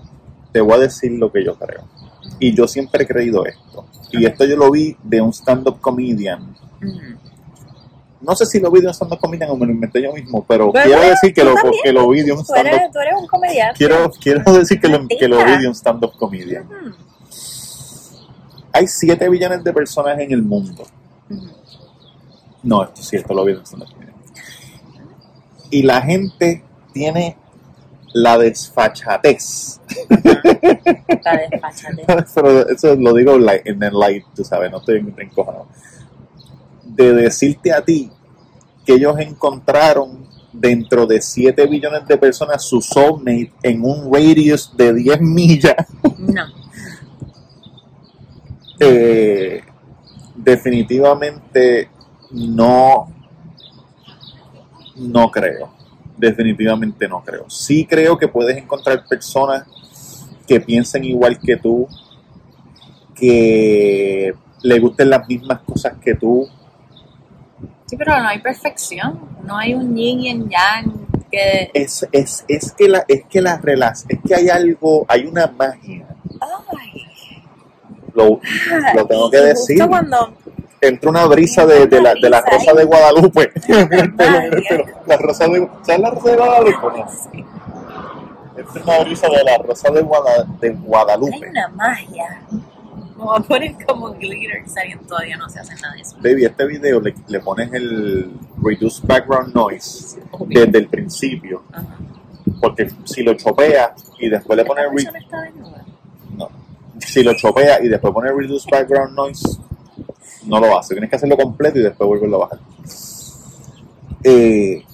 Te 0.53 0.61
voy 0.61 0.75
a 0.75 0.79
decir 0.79 1.13
lo 1.13 1.31
que 1.31 1.45
yo 1.45 1.55
creo. 1.57 1.85
Y 2.41 2.55
yo 2.55 2.67
siempre 2.67 3.05
he 3.05 3.07
creído 3.07 3.47
esto. 3.47 3.87
Y 4.13 4.25
esto 4.27 4.45
yo 4.45 4.57
lo 4.57 4.71
vi 4.71 4.97
de 5.03 5.21
un 5.21 5.33
stand-up 5.33 5.81
comedian. 5.81 6.55
Ujú. 6.83 7.17
No 8.21 8.35
sé 8.35 8.47
si 8.47 8.59
lo 8.59 8.71
vi 8.71 8.81
de 8.81 8.89
un 8.89 8.95
stand-up 8.95 9.19
comedian 9.21 9.51
o 9.51 9.57
me 9.57 9.67
lo 9.67 9.73
inventé 9.73 10.03
yo 10.03 10.13
mismo, 10.13 10.45
pero 10.49 10.73
quiero 10.73 11.01
decir 11.03 11.33
que 11.35 11.43
tú 11.43 11.49
lo, 11.49 11.55
que 11.83 11.93
lo 11.93 12.09
vi 12.09 12.23
de 12.23 12.33
un 12.33 12.39
Tú 12.39 12.45
stand-up 12.45 12.91
tú 12.93 12.99
eres 12.99 13.15
un 13.21 13.27
comediante. 13.27 13.79
quiero, 13.79 14.11
quiero 14.21 14.53
decir 14.55 14.81
que 14.81 14.89
lo, 14.89 15.07
que 15.07 15.29
lo 15.29 15.45
vi 15.45 15.59
de 15.59 15.69
un 15.69 15.75
stand-up 15.75 16.13
comedian. 16.17 16.65
Ujú. 16.67 16.95
Hay 18.77 18.87
7 18.87 19.31
billones 19.31 19.65
de 19.65 19.73
personas 19.73 20.19
en 20.19 20.31
el 20.33 20.43
mundo. 20.43 20.85
No, 22.63 22.85
esto 22.85 23.01
es 23.01 23.09
cierto, 23.09 23.33
lo 23.33 23.43
vi 23.43 23.55
de 23.55 23.61
un 23.61 23.65
stand-up 23.65 23.89
comedian. 23.91 24.15
y 25.71 25.83
la 25.83 26.03
gente 26.03 26.63
tiene 26.93 27.39
la 28.13 28.37
desfachatez. 28.37 29.81
La 31.25 31.37
despachate. 31.39 32.05
Pero 32.35 32.69
eso 32.69 32.95
lo 32.97 33.15
digo 33.15 33.39
like, 33.39 33.71
en 33.71 33.83
el 33.83 33.99
light, 33.99 34.25
tú 34.35 34.45
sabes, 34.45 34.71
no 34.71 34.79
estoy 34.79 35.03
encojado. 35.17 35.69
De 36.85 37.15
decirte 37.15 37.73
a 37.73 37.83
ti 37.83 38.11
que 38.85 38.93
ellos 38.93 39.19
encontraron 39.19 40.29
dentro 40.53 41.07
de 41.07 41.23
7 41.23 41.67
billones 41.67 42.07
de 42.07 42.19
personas 42.19 42.63
su 42.63 42.83
soulmate 42.83 43.55
en 43.63 43.83
un 43.83 44.13
radius 44.13 44.77
de 44.77 44.93
10 44.93 45.21
millas. 45.23 45.77
No. 46.19 46.56
Eh, 48.81 49.63
definitivamente 50.35 51.89
no 52.31 53.09
no 54.97 55.31
creo 55.31 55.71
definitivamente 56.17 57.09
no 57.09 57.23
creo 57.23 57.49
sí 57.49 57.87
creo 57.87 58.17
que 58.19 58.29
puedes 58.29 58.57
encontrar 58.57 59.07
personas 59.07 59.67
que 60.47 60.61
piensen 60.61 61.05
igual 61.05 61.39
que 61.39 61.57
tú 61.57 61.87
que 63.15 64.35
le 64.63 64.79
gusten 64.79 65.11
las 65.11 65.29
mismas 65.29 65.61
cosas 65.61 65.95
que 66.03 66.15
tú 66.15 66.49
Sí, 67.87 67.97
pero 67.97 68.21
no 68.21 68.29
hay 68.29 68.41
perfección. 68.41 69.21
No 69.45 69.57
hay 69.57 69.75
un 69.75 69.95
yin 69.95 70.21
y 70.21 70.33
un 70.33 70.51
yang 70.51 71.07
que. 71.31 71.71
es, 71.73 72.07
es, 72.11 72.45
es 72.49 72.73
que 72.73 72.89
la 72.89 73.05
es 73.07 73.25
que 73.31 73.41
la 73.41 73.59
relación 73.59 74.09
es 74.11 74.19
que 74.27 74.35
hay 74.35 74.49
algo 74.49 75.07
hay 75.09 75.25
una 75.27 75.47
magia 75.47 76.07
Ay. 76.41 76.96
Lo, 78.17 78.41
lo 78.95 79.07
tengo 79.07 79.31
que 79.31 79.37
decir 79.41 79.87
cuando. 79.87 80.33
entra 80.81 81.11
una 81.11 81.27
brisa 81.27 81.65
de, 81.67 81.87
de 81.87 82.01
la, 82.01 82.15
de 82.15 82.31
la 82.31 82.41
rosa 82.43 82.73
de 82.73 82.85
Guadalupe. 82.85 83.53
La 85.07 85.17
rosa 85.19 85.47
de, 85.49 85.69
¿Sabes 85.83 86.01
la 86.01 86.11
rosa 86.11 86.31
de 86.31 86.37
Guadalupe? 86.37 87.05
Entra 88.57 88.83
una 88.83 88.99
brisa 89.05 89.29
de 89.29 89.45
la 89.45 89.59
rosa 89.59 89.91
de, 89.91 90.03
Guada- 90.03 90.47
de 90.61 90.69
Hay 90.69 90.75
Guadalupe. 90.75 91.49
una 91.51 91.69
magia. 91.69 92.41
Me 92.51 93.25
voy 93.25 93.37
a 93.39 93.41
poner 93.41 93.75
como 93.87 94.13
glitter. 94.13 94.63
Alguien 94.81 94.99
todavía 95.07 95.37
no 95.37 95.49
se 95.49 95.61
hace 95.61 95.75
nada 95.77 95.95
de 95.95 96.01
eso. 96.03 96.17
Baby, 96.21 96.45
este 96.45 96.67
video 96.67 97.01
le, 97.01 97.15
le 97.29 97.41
pones 97.41 97.73
el 97.73 98.31
reduce 98.63 99.01
background 99.07 99.55
noise 99.55 100.19
Obvio. 100.33 100.65
desde 100.67 100.79
el 100.79 100.89
principio. 100.89 101.63
Ajá. 101.73 101.85
Porque 102.61 102.91
si 103.05 103.23
lo 103.23 103.35
chopea 103.35 103.95
y 104.19 104.29
después 104.29 104.57
le 104.57 104.65
pones 104.65 104.85
Esta 104.85 104.91
re- 104.91 105.03
persona 105.03 105.19
está 105.19 105.41
desnuda. 105.43 105.85
no. 106.37 106.51
Si 107.07 107.23
lo 107.23 107.35
chopea 107.35 107.83
y 107.83 107.89
después 107.89 108.13
pone 108.13 108.31
reduce 108.33 108.69
background 108.71 109.15
noise, 109.15 109.59
no 110.45 110.61
lo 110.61 110.79
hace. 110.79 110.95
Tienes 110.95 111.11
que 111.11 111.17
hacerlo 111.17 111.37
completo 111.37 111.79
y 111.79 111.83
después 111.83 112.07
volverlo 112.07 112.37
a 112.37 112.47
bajar. 112.47 112.59
Eh, 114.23 114.85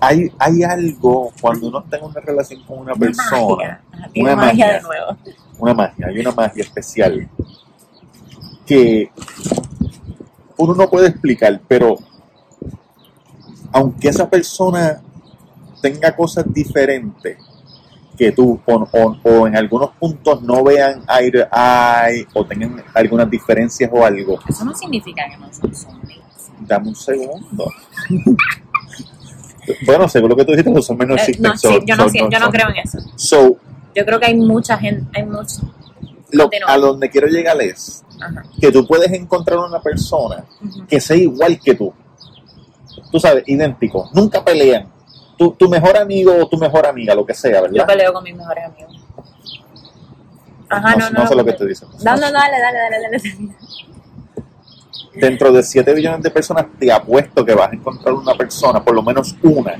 hay, 0.00 0.32
hay 0.38 0.62
algo 0.64 1.32
cuando 1.40 1.68
uno 1.68 1.78
está 1.80 1.96
en 1.98 2.04
una 2.04 2.20
relación 2.20 2.62
con 2.64 2.78
una 2.80 2.92
Una 2.92 3.00
persona, 3.00 3.56
magia. 3.56 3.80
Ajá, 3.92 4.08
tiene 4.12 4.32
una 4.32 4.36
magia 4.36 4.66
magia. 4.66 4.74
de 4.74 4.82
nuevo. 4.82 5.16
una 5.58 5.74
magia, 5.74 6.06
hay 6.08 6.18
una 6.18 6.32
magia 6.32 6.62
especial 6.62 7.28
que 8.66 9.10
uno 10.56 10.74
no 10.74 10.90
puede 10.90 11.08
explicar, 11.08 11.60
pero 11.68 11.98
aunque 13.72 14.08
esa 14.08 14.28
persona 14.28 15.00
tenga 15.80 16.14
cosas 16.14 16.44
diferentes 16.52 17.38
que 18.16 18.30
tú 18.32 18.60
o, 18.66 18.74
o- 18.74 19.16
o 19.24 19.46
en 19.46 19.56
algunos 19.56 19.90
puntos 19.98 20.42
no 20.42 20.62
vean 20.62 21.02
aire 21.06 21.46
eye 21.52 22.26
o 22.34 22.44
tengan 22.44 22.82
algunas 22.94 23.28
diferencias 23.30 23.90
o 23.92 24.04
algo, 24.04 24.38
Eso 24.48 24.64
no 24.64 24.74
significa 24.74 25.22
que 25.30 25.36
no 25.38 25.52
son 25.52 25.74
soulmates. 25.74 26.50
dame 26.60 26.88
un 26.88 26.94
segundo. 26.94 27.70
bueno, 29.86 30.08
según 30.08 30.30
lo 30.30 30.36
que 30.36 30.44
tú 30.44 30.52
dijiste, 30.52 30.70
los 30.72 30.88
hombres 30.90 31.08
no 31.08 31.16
Eh, 31.16 31.36
no, 31.38 31.56
so- 31.56 31.68
sí, 31.70 31.78
yo 31.86 31.96
no, 31.96 32.08
sí, 32.08 32.18
yo 32.18 32.28
no 32.38 32.44
son- 32.46 32.50
creo 32.52 32.68
en 32.70 32.76
eso. 32.78 32.98
So, 33.16 33.56
Yo 33.94 34.04
creo 34.06 34.18
que 34.20 34.26
hay 34.26 34.34
mucha 34.36 34.76
gente, 34.78 35.06
hay 35.18 35.24
mucho. 35.26 35.60
lo- 36.30 36.48
a 36.66 36.78
donde 36.78 37.10
quiero 37.10 37.26
llegar 37.28 37.60
es 37.60 38.02
Ajá. 38.20 38.42
que 38.60 38.72
tú 38.72 38.86
puedes 38.86 39.12
encontrar 39.12 39.58
una 39.58 39.80
persona 39.80 40.44
que 40.88 41.00
sea 41.00 41.16
igual 41.16 41.58
que 41.60 41.74
tú. 41.74 41.92
Tú 43.10 43.20
sabes, 43.20 43.44
idéntico. 43.46 44.08
Nunca 44.14 44.42
pelean. 44.44 44.86
Tu, 45.42 45.50
tu 45.54 45.68
mejor 45.68 45.96
amigo 45.96 46.32
o 46.40 46.48
tu 46.48 46.56
mejor 46.56 46.86
amiga, 46.86 47.16
lo 47.16 47.26
que 47.26 47.34
sea, 47.34 47.56
Yo 47.56 47.62
¿verdad? 47.62 47.86
peleo 47.86 48.12
con 48.12 48.22
mis 48.22 48.36
mejores 48.36 48.64
amigos. 48.64 48.96
Ajá, 50.68 50.94
no, 50.94 51.10
no. 51.10 51.22
no 51.22 51.26
sé 51.26 51.34
lo 51.34 51.44
que 51.44 51.50
estoy 51.50 51.68
diciendo. 51.68 51.96
No, 52.04 52.14
no, 52.14 52.20
dale, 52.20 52.60
dale, 52.60 52.78
dale, 52.78 52.98
dale. 53.02 53.56
Dentro 55.14 55.52
de 55.52 55.64
7 55.64 55.94
billones 55.94 56.22
de 56.22 56.30
personas, 56.30 56.66
te 56.78 56.92
apuesto 56.92 57.44
que 57.44 57.54
vas 57.54 57.72
a 57.72 57.74
encontrar 57.74 58.14
una 58.14 58.34
persona, 58.36 58.82
por 58.84 58.94
lo 58.94 59.02
menos 59.02 59.34
una, 59.42 59.74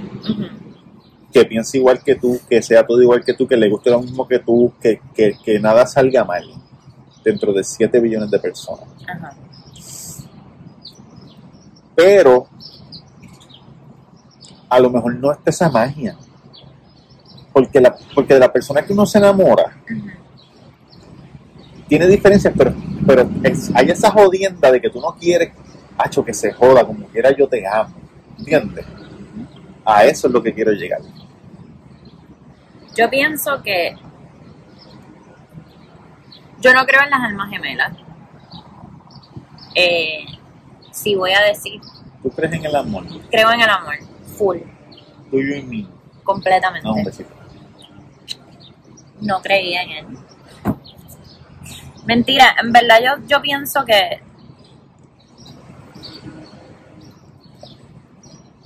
que 1.32 1.44
piense 1.44 1.78
igual 1.78 2.02
que 2.02 2.16
tú, 2.16 2.40
que 2.50 2.60
sea 2.60 2.84
todo 2.84 3.00
igual 3.00 3.24
que 3.24 3.34
tú, 3.34 3.46
que 3.46 3.56
le 3.56 3.70
guste 3.70 3.90
lo 3.90 4.00
mismo 4.00 4.26
que 4.26 4.40
tú, 4.40 4.72
que, 4.82 5.00
que, 5.14 5.38
que 5.44 5.60
nada 5.60 5.86
salga 5.86 6.24
mal. 6.24 6.44
Dentro 7.24 7.52
de 7.52 7.62
7 7.62 8.00
billones 8.00 8.32
de 8.32 8.38
personas. 8.40 8.88
Ajá. 9.06 9.32
Pero 11.94 12.48
a 14.72 14.80
lo 14.80 14.88
mejor 14.90 15.14
no 15.16 15.30
está 15.32 15.50
esa 15.50 15.68
magia. 15.70 16.16
Porque, 17.52 17.80
la, 17.80 17.94
porque 18.14 18.32
de 18.34 18.40
la 18.40 18.50
persona 18.50 18.82
que 18.82 18.92
uno 18.94 19.04
se 19.04 19.18
enamora 19.18 19.76
tiene 21.86 22.06
diferencias, 22.06 22.54
pero, 22.56 22.74
pero 23.06 23.28
es- 23.42 23.70
hay 23.74 23.90
esa 23.90 24.10
jodienda 24.10 24.70
de 24.70 24.80
que 24.80 24.88
tú 24.88 24.98
no 25.00 25.14
quieres, 25.14 25.52
hacho, 25.98 26.24
que 26.24 26.32
se 26.32 26.52
joda, 26.52 26.86
como 26.86 27.06
quiera 27.08 27.30
yo 27.36 27.46
te 27.46 27.66
amo. 27.66 27.94
¿Entiendes? 28.38 28.86
A 29.84 30.04
eso 30.06 30.26
es 30.28 30.32
lo 30.32 30.42
que 30.42 30.54
quiero 30.54 30.72
llegar. 30.72 31.00
Yo 32.96 33.10
pienso 33.10 33.62
que 33.62 33.94
yo 36.60 36.72
no 36.72 36.86
creo 36.86 37.02
en 37.02 37.10
las 37.10 37.20
almas 37.20 37.50
gemelas. 37.50 37.92
Eh, 39.74 40.24
si 40.90 41.14
voy 41.14 41.32
a 41.32 41.42
decir, 41.42 41.80
¿Tú 42.22 42.30
crees 42.30 42.52
en 42.54 42.64
el 42.64 42.76
amor? 42.76 43.04
creo 43.30 43.50
en 43.52 43.60
el 43.60 43.68
amor, 43.68 43.94
full, 44.36 44.58
Tuyo 45.30 45.56
y 45.56 45.62
mío. 45.62 45.88
completamente. 46.24 46.86
No, 46.88 46.94
un 46.94 47.04
besito. 47.04 47.30
no 49.20 49.40
creía 49.40 49.82
en 49.82 49.90
él. 49.90 50.06
Mentira, 52.06 52.56
en 52.60 52.72
verdad 52.72 52.96
yo, 53.04 53.26
yo 53.28 53.40
pienso 53.40 53.84
que 53.84 54.20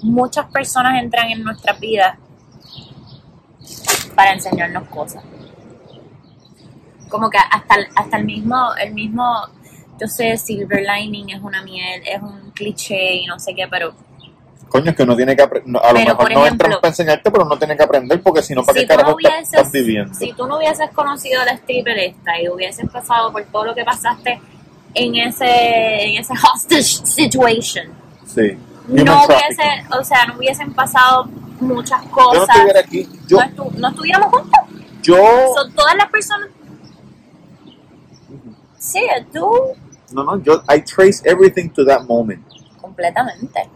muchas 0.03 0.47
personas 0.47 1.03
entran 1.03 1.31
en 1.31 1.43
nuestras 1.43 1.79
vidas 1.81 2.19
para 4.15 4.33
enseñarnos 4.33 4.89
cosas. 4.89 5.23
Como 7.09 7.31
que 7.31 7.39
hasta, 7.39 7.77
el- 7.77 7.89
hasta 7.95 8.17
el 8.19 8.25
mismo, 8.25 8.75
el 8.81 8.93
mismo, 8.95 9.25
yo 10.01 10.07
sé, 10.09 10.37
silver 10.37 10.85
lining 10.85 11.31
es 11.31 11.43
una 11.43 11.63
miel, 11.63 12.03
es 12.05 12.21
un 12.23 12.51
cliché 12.53 13.15
y 13.17 13.27
no 13.27 13.39
sé 13.39 13.55
qué, 13.55 13.67
pero 13.69 13.95
Coño, 14.69 14.91
es 14.91 14.97
que 14.97 15.03
uno 15.05 15.17
tiene 15.17 15.37
que 15.37 15.43
aprender. 15.43 15.81
A 15.83 15.89
lo 15.93 15.99
Pero, 15.99 16.11
mejor 16.11 16.33
no 16.33 16.47
entran 16.47 16.73
para 16.81 16.89
enseñarte, 16.89 17.31
pero 17.31 17.45
uno 17.45 17.57
tiene 17.59 17.77
que 17.77 17.83
aprender 17.85 18.21
porque 18.23 18.43
si 18.43 18.55
no, 18.55 18.63
¿para 18.65 18.79
si 18.81 18.87
qué 18.87 18.97
no 18.97 19.03
carajo 19.03 19.19
estás- 19.21 19.73
viviendo? 19.73 20.13
si 20.15 20.33
tú 20.33 20.47
no 20.47 20.57
hubieses 20.59 20.91
conocido 20.91 21.45
la 21.45 21.53
stripper 21.53 21.97
esta 21.99 22.41
y 22.41 22.49
hubieses 22.49 22.89
pasado 22.91 23.33
por 23.33 23.45
todo 23.45 23.67
lo 23.67 23.75
que 23.75 23.85
pasaste 23.85 24.41
en 24.95 25.15
ese, 25.15 26.05
en 26.05 26.17
ese 26.21 26.33
hostage 26.33 26.83
situation, 26.83 27.87
Sí. 28.27 28.59
no 28.89 29.25
hubiese, 29.25 29.85
o 29.99 30.03
sea, 30.05 30.27
no 30.27 30.37
hubiesen 30.37 30.73
pasado 30.75 31.27
muchas 31.61 32.03
Yo 32.03 32.09
no 32.09 32.11
cosas, 32.15 32.49
estuviera 32.57 32.81
aquí. 32.81 33.09
Yo, 33.29 33.37
no, 33.39 33.45
estu- 33.45 33.73
no 33.77 33.89
estuviéramos 33.89 34.31
juntos. 34.31 34.61
yo, 35.03 35.17
Son 35.55 35.73
todas 35.75 35.95
las 35.97 36.11
personas. 36.11 36.49
Sí, 38.79 39.01
tú, 39.33 39.51
no, 40.13 40.25
no, 40.25 40.43
yo, 40.43 40.63
I 40.69 40.81
trace 40.83 41.23
everything 41.25 41.71
to 41.71 41.85
that 41.85 42.03
moment. 42.03 42.43
completamente. 42.81 43.69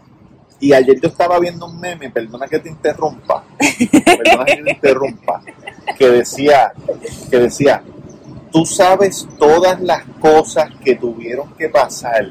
Y 0.61 0.71
ayer 0.73 0.99
yo 1.01 1.09
estaba 1.09 1.39
viendo 1.39 1.65
un 1.65 1.79
meme, 1.79 2.09
perdona 2.11 2.47
que 2.47 2.59
te 2.59 2.69
interrumpa, 2.69 3.43
perdona 3.57 4.45
que 4.45 4.57
te 4.63 4.71
interrumpa, 4.71 5.41
que 5.97 6.07
decía, 6.09 6.71
que 7.29 7.39
decía, 7.39 7.81
tú 8.51 8.63
sabes 8.65 9.27
todas 9.39 9.81
las 9.81 10.03
cosas 10.21 10.69
que 10.83 10.95
tuvieron 10.95 11.51
que 11.57 11.67
pasar 11.67 12.29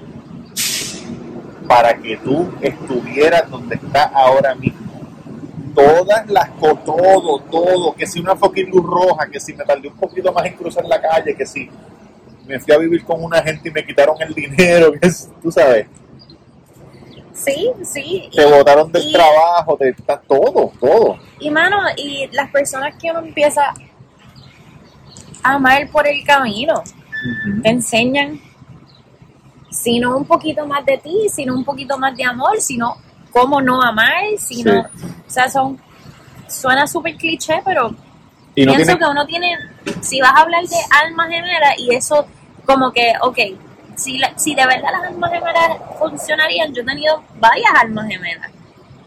para 1.67 1.95
que 1.95 2.17
tú 2.19 2.51
estuvieras 2.61 3.49
donde 3.51 3.77
estás 3.77 4.11
ahora 4.15 4.55
mismo. 4.55 4.79
Todas 5.75 6.29
las 6.29 6.51
cosas, 6.51 6.85
todo, 6.85 7.39
todo, 7.51 7.95
que 7.95 8.07
si 8.07 8.19
una 8.21 8.35
fucking 8.37 8.71
luz 8.71 8.85
roja, 8.85 9.27
que 9.31 9.39
si 9.39 9.55
me 9.55 9.65
tardé 9.65 9.89
un 9.89 9.95
poquito 9.95 10.33
más 10.33 10.45
en 10.47 10.55
cruzar 10.55 10.85
la 10.85 11.01
calle, 11.01 11.35
que 11.37 11.47
si 11.47 11.71
me 12.47 12.59
fui 12.59 12.75
a 12.75 12.79
vivir 12.79 13.05
con 13.05 13.23
una 13.23 13.41
gente 13.43 13.69
y 13.69 13.73
me 13.73 13.85
quitaron 13.87 14.17
el 14.21 14.35
dinero, 14.35 14.93
que 15.01 15.07
es- 15.07 15.31
tú 15.41 15.51
sabes, 15.53 15.87
Sí, 17.45 17.71
sí. 17.83 18.29
te 18.35 18.47
y- 18.47 18.51
botaron 18.51 18.91
del 18.93 19.09
y- 19.09 19.13
trabajo, 19.13 19.77
te 19.77 19.89
está 19.91 20.21
todo, 20.21 20.73
todo. 20.81 21.19
Y 21.39 21.51
mano, 21.51 21.79
y 21.97 22.29
las 22.33 22.51
personas 22.51 22.95
que 22.97 23.11
uno 23.11 23.21
empieza 23.21 23.73
a 25.43 25.55
amar 25.55 25.89
por 25.91 26.07
el 26.07 26.23
camino, 26.25 26.83
te 27.63 27.69
enseñan, 27.71 28.41
si 29.71 29.99
no 30.01 30.17
un 30.17 30.25
poquito 30.25 30.67
más 30.67 30.85
de 30.85 30.99
ti, 30.99 31.29
sino 31.33 31.55
un 31.55 31.65
poquito 31.65 31.97
más 31.99 32.17
de 32.17 32.25
amor, 32.25 32.61
sino 32.61 32.97
cómo 33.31 33.61
no 33.63 33.81
amar, 33.83 34.23
sino, 34.39 34.81
O 34.81 35.31
sea, 35.31 35.49
son, 35.49 35.79
suena 36.49 36.87
súper 36.87 37.17
cliché, 37.17 37.63
pero 37.65 37.95
Y 38.55 38.67
no 38.67 38.75
pienso 38.75 38.97
tiene, 38.97 38.99
que 38.99 39.11
uno 39.11 39.27
tiene, 39.27 39.57
si 40.01 40.21
vas 40.21 40.33
a 40.35 40.41
hablar 40.41 40.63
de 40.65 40.77
almas 41.05 41.29
gemelas 41.31 41.79
y 41.79 41.95
eso 41.95 42.27
como 42.67 42.91
que, 42.93 43.13
ok, 43.23 43.39
si, 44.01 44.19
la- 44.19 44.33
si 44.39 44.55
de 44.55 44.67
verdad 44.67 44.89
las 44.93 45.05
almas 45.11 45.31
gemelas 45.31 45.77
funcionarían, 45.99 46.73
yo 46.73 46.83
he 46.83 46.85
tenido 46.87 47.23
varias 47.39 47.71
almas 47.83 48.09
gemelas, 48.09 48.51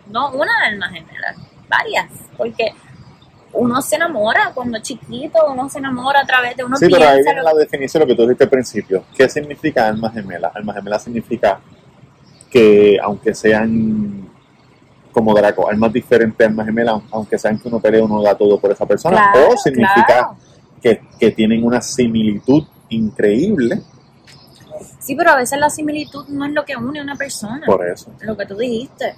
no 0.07 0.31
una 0.31 0.51
alma 0.65 0.87
gemela, 0.89 1.35
varias, 1.67 2.05
porque 2.37 2.73
uno 3.53 3.81
se 3.81 3.95
enamora 3.95 4.51
cuando 4.53 4.77
es 4.77 4.83
chiquito, 4.83 5.39
uno 5.49 5.69
se 5.69 5.79
enamora 5.79 6.21
a 6.21 6.25
través 6.25 6.55
de 6.57 6.63
uno 6.63 6.75
Sí, 6.77 6.87
pero 6.91 7.07
ahí 7.09 7.23
viene 7.23 7.41
lo- 7.41 7.43
la 7.43 7.53
definición 7.53 8.01
de 8.01 8.05
lo 8.05 8.11
que 8.11 8.15
tú 8.15 8.21
dijiste 8.23 8.43
al 8.45 8.49
principio. 8.49 9.03
¿Qué 9.15 9.29
significa 9.29 9.87
alma 9.87 10.09
gemela? 10.11 10.51
Alma 10.53 10.73
gemela 10.73 10.99
significa 10.99 11.59
que 12.49 12.97
aunque 13.01 13.33
sean 13.33 14.29
como 15.11 15.33
Draco, 15.35 15.69
almas 15.69 15.93
diferentes, 15.93 16.47
almas 16.47 16.65
gemelas, 16.65 17.01
aunque 17.11 17.37
sean 17.37 17.59
que 17.59 17.67
uno 17.67 17.79
pelea, 17.79 18.03
uno 18.03 18.21
da 18.23 18.35
todo 18.35 18.59
por 18.59 18.71
esa 18.71 18.85
persona. 18.87 19.31
Claro, 19.31 19.49
o 19.53 19.57
significa 19.57 20.05
claro. 20.05 20.37
que, 20.81 21.01
que 21.19 21.31
tienen 21.31 21.63
una 21.63 21.81
similitud 21.81 22.63
increíble. 22.89 23.81
Sí, 25.03 25.15
pero 25.15 25.31
a 25.31 25.35
veces 25.35 25.59
la 25.59 25.69
similitud 25.69 26.25
no 26.29 26.45
es 26.45 26.51
lo 26.53 26.63
que 26.63 26.75
une 26.77 26.99
a 26.99 27.03
una 27.03 27.15
persona, 27.15 27.65
Por 27.65 27.85
eso, 27.87 28.11
lo 28.21 28.37
que 28.37 28.45
tú 28.45 28.55
dijiste. 28.55 29.15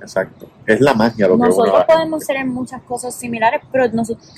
exacto. 0.00 0.48
Es 0.66 0.80
la 0.80 0.94
magia 0.94 1.28
lo 1.28 1.34
que 1.36 1.44
nosotros 1.44 1.68
uno 1.68 1.78
da. 1.78 1.86
podemos 1.86 2.24
ser 2.24 2.36
en 2.36 2.48
muchas 2.48 2.82
cosas 2.82 3.14
similares, 3.14 3.62
pero 3.70 3.88
nosotros, 3.92 4.28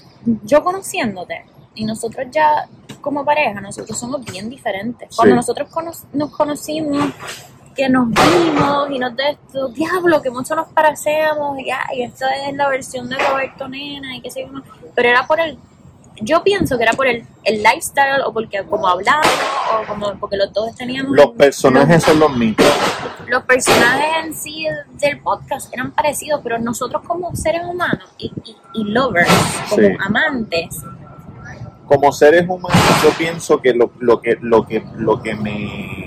yo 0.45 0.63
conociéndote 0.63 1.45
y 1.75 1.85
nosotros 1.85 2.27
ya 2.31 2.69
como 3.01 3.25
pareja, 3.25 3.61
nosotros 3.61 3.99
somos 3.99 4.25
bien 4.25 4.51
diferentes. 4.51 5.15
Cuando 5.17 5.33
Sí. 5.33 5.37
nosotros 5.37 5.69
cono- 5.71 5.93
nos 6.13 6.31
conocimos, 6.37 7.13
que 7.75 7.89
nos 7.89 8.09
vimos 8.09 8.91
y 8.91 8.99
nos 8.99 9.17
de 9.17 9.31
esto, 9.31 9.69
diablo, 9.69 10.21
que 10.21 10.31
mucho 10.31 10.57
nos 10.57 10.67
parecemos, 10.73 11.59
y, 11.61 11.71
ay, 11.71 12.03
esta 12.03 12.27
es 12.49 12.57
la 12.57 12.69
versión 12.69 13.09
de 13.09 13.17
Roberto 13.17 13.69
Nena 13.69 14.17
y 14.17 14.21
qué 14.21 14.31
sé 14.33 14.43
yo, 14.43 14.61
pero 14.97 15.09
era 15.11 15.27
por 15.29 15.39
el, 15.39 15.57
yo 16.21 16.43
pienso 16.43 16.77
que 16.77 16.85
era 16.85 16.93
por 16.93 17.07
el, 17.07 17.25
el 17.45 17.63
lifestyle 17.63 18.23
o 18.27 18.33
porque 18.33 18.63
como 18.65 18.89
hablamos 18.89 19.27
o 19.73 19.87
como 19.87 20.15
porque 20.19 20.37
los 20.37 20.53
dos 20.53 20.75
teníamos 20.75 21.15
Los 21.17 21.31
personajes 21.31 22.03
son 22.03 22.19
los 22.19 22.37
mismos. 22.37 22.67
los 23.29 23.43
personajes 23.45 24.25
en 24.25 24.35
sí 24.35 24.67
del 25.01 25.21
podcast 25.21 25.73
eran 25.73 25.91
parecidos, 25.93 26.41
pero 26.43 26.59
nosotros 26.59 27.03
como 27.07 27.35
seres 27.37 27.63
humanos 27.65 28.09
y, 28.19 28.33
y, 28.45 28.57
y 28.75 28.85
lovers, 28.85 29.29
como 29.71 29.83
Sí. 29.83 29.95
amantes, 30.01 30.77
como 31.87 32.13
seres 32.13 32.45
humanos 32.49 32.83
yo 33.03 33.11
pienso 33.17 33.61
que 33.61 33.73
lo, 33.75 33.91
lo 34.01 34.21
que 34.21 34.37
lo 34.43 34.67
que 34.67 34.85
lo 34.97 35.23
que 35.23 35.35
me 35.35 35.99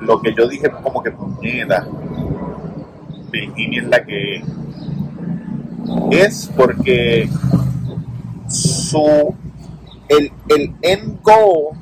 lo 0.00 0.20
que 0.20 0.32
yo 0.34 0.46
dije 0.46 0.70
como 0.82 1.02
que 1.02 1.10
puñeta 1.10 1.86
Virginia 3.30 3.82
es 3.82 3.88
la 3.88 4.04
que 4.04 4.42
es 6.12 6.50
porque 6.56 7.28
su 8.48 9.34
el, 10.08 10.32
el 10.48 10.74
end 10.82 11.20
goal 11.22 11.76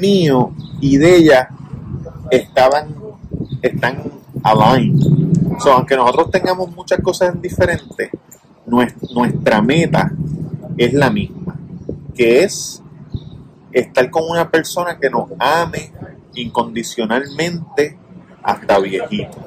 mío 0.00 0.52
y 0.80 0.96
de 0.96 1.16
ella 1.16 1.48
estaban 2.30 2.94
están 3.62 4.02
aligned 4.42 5.24
So, 5.60 5.72
aunque 5.72 5.96
nosotros 5.96 6.30
tengamos 6.32 6.74
muchas 6.74 6.98
cosas 7.00 7.40
diferentes 7.40 8.10
nues- 8.66 8.94
nuestra 9.14 9.62
meta 9.62 10.10
es 10.76 10.92
la 10.92 11.10
misma, 11.10 11.56
que 12.14 12.42
es 12.42 12.82
estar 13.70 14.10
con 14.10 14.24
una 14.28 14.50
persona 14.50 14.98
que 14.98 15.08
nos 15.08 15.28
ame 15.38 15.92
incondicionalmente 16.34 17.96
hasta 18.42 18.78
viejito. 18.80 19.43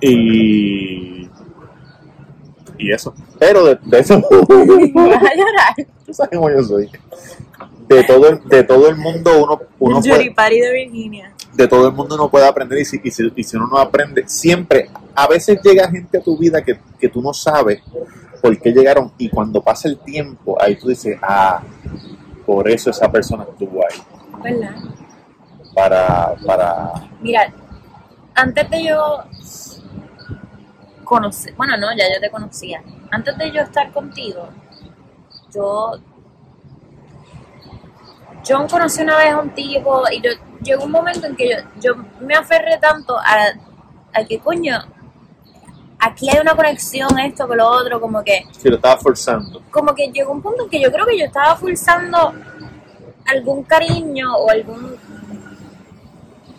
Y, 0.00 1.28
y 2.78 2.92
eso. 2.92 3.14
Pero 3.38 3.64
de, 3.64 3.78
de 3.84 3.98
eso, 4.00 4.20
vas 4.20 4.30
a 5.22 5.34
llorar. 5.34 5.86
tú 6.04 6.12
sabes 6.14 6.36
cómo 6.38 6.50
yo 6.50 6.62
soy. 6.62 6.90
De 7.88 8.02
todo 8.04 8.28
el, 8.28 8.42
de 8.48 8.64
todo 8.64 8.88
el 8.88 8.96
mundo 8.96 9.30
uno, 9.44 9.60
uno 9.78 9.98
El 9.98 10.34
puede- 10.34 10.60
de 10.60 10.72
Virginia. 10.72 11.32
de 11.54 11.68
todo 11.68 11.86
el 11.88 11.94
mundo 11.94 12.16
uno 12.16 12.28
puede 12.28 12.46
aprender 12.46 12.78
y 12.80 12.84
si, 12.84 13.00
y 13.02 13.10
si, 13.12 13.30
y 13.36 13.44
si 13.44 13.56
uno 13.56 13.68
no 13.68 13.78
aprende, 13.78 14.24
siempre, 14.26 14.90
a 15.14 15.26
veces 15.28 15.60
llega 15.62 15.88
gente 15.88 16.18
a 16.18 16.20
tu 16.20 16.36
vida 16.36 16.62
que, 16.64 16.78
que 16.98 17.08
tú 17.08 17.22
no 17.22 17.32
sabes 17.32 17.80
por 18.42 18.58
qué 18.58 18.72
llegaron 18.72 19.12
y 19.18 19.28
cuando 19.30 19.62
pasa 19.62 19.88
el 19.88 19.98
tiempo, 19.98 20.60
ahí 20.60 20.74
tú 20.76 20.88
dices, 20.88 21.16
ah, 21.22 21.62
por 22.44 22.68
eso 22.68 22.90
esa 22.90 23.10
persona 23.10 23.44
estuvo 23.44 23.80
ahí, 23.82 24.02
¿Verdad? 24.42 24.74
para, 25.74 26.34
para, 26.44 26.92
Mira, 27.20 27.52
antes 28.34 28.68
de 28.68 28.84
yo 28.84 29.18
conocer, 31.06 31.54
bueno, 31.54 31.78
no, 31.78 31.86
ya 31.96 32.04
yo 32.12 32.20
te 32.20 32.30
conocía. 32.30 32.82
Antes 33.10 33.38
de 33.38 33.52
yo 33.52 33.62
estar 33.62 33.90
contigo, 33.92 34.50
yo 35.54 35.92
yo 38.44 38.66
conocí 38.68 39.02
una 39.02 39.16
vez 39.16 39.32
a 39.32 39.38
un 39.38 39.50
tipo 39.50 40.02
y 40.12 40.20
yo 40.20 40.30
llegó 40.62 40.84
un 40.84 40.92
momento 40.92 41.26
en 41.26 41.34
que 41.34 41.48
yo, 41.48 41.56
yo 41.80 42.04
me 42.20 42.34
aferré 42.34 42.76
tanto 42.78 43.16
a, 43.16 43.52
a 44.12 44.24
que 44.24 44.38
coño, 44.38 44.78
aquí 45.98 46.28
hay 46.28 46.38
una 46.40 46.54
conexión, 46.54 47.18
esto 47.18 47.48
con 47.48 47.56
lo 47.56 47.68
otro, 47.68 48.00
como 48.00 48.22
que 48.22 48.44
si 48.52 48.68
lo 48.68 48.76
estaba 48.76 48.98
forzando. 48.98 49.62
como 49.70 49.94
que 49.94 50.08
llegó 50.12 50.32
un 50.32 50.42
punto 50.42 50.64
en 50.64 50.70
que 50.70 50.80
yo 50.80 50.92
creo 50.92 51.06
que 51.06 51.18
yo 51.18 51.24
estaba 51.24 51.56
forzando 51.56 52.34
algún 53.26 53.62
cariño 53.64 54.36
o 54.36 54.50
algún 54.50 54.96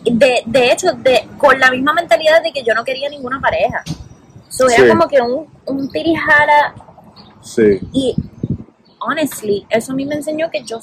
de, 0.04 0.42
de 0.46 0.72
hecho 0.72 0.92
de 0.92 1.28
con 1.38 1.58
la 1.58 1.70
misma 1.70 1.92
mentalidad 1.92 2.42
de 2.42 2.52
que 2.52 2.62
yo 2.62 2.74
no 2.74 2.84
quería 2.84 3.08
ninguna 3.08 3.40
pareja 3.40 3.82
so, 4.58 4.68
era 4.68 4.84
Sí. 4.84 4.88
como 4.88 5.08
que 5.08 5.20
un, 5.22 5.46
un 5.66 5.88
tirijara. 5.90 6.74
Sí, 7.40 7.78
y 7.92 8.14
honestly 9.00 9.64
eso 9.70 9.92
a 9.92 9.94
mí 9.94 10.04
me 10.04 10.16
enseñó 10.16 10.50
que 10.50 10.62
yo 10.64 10.80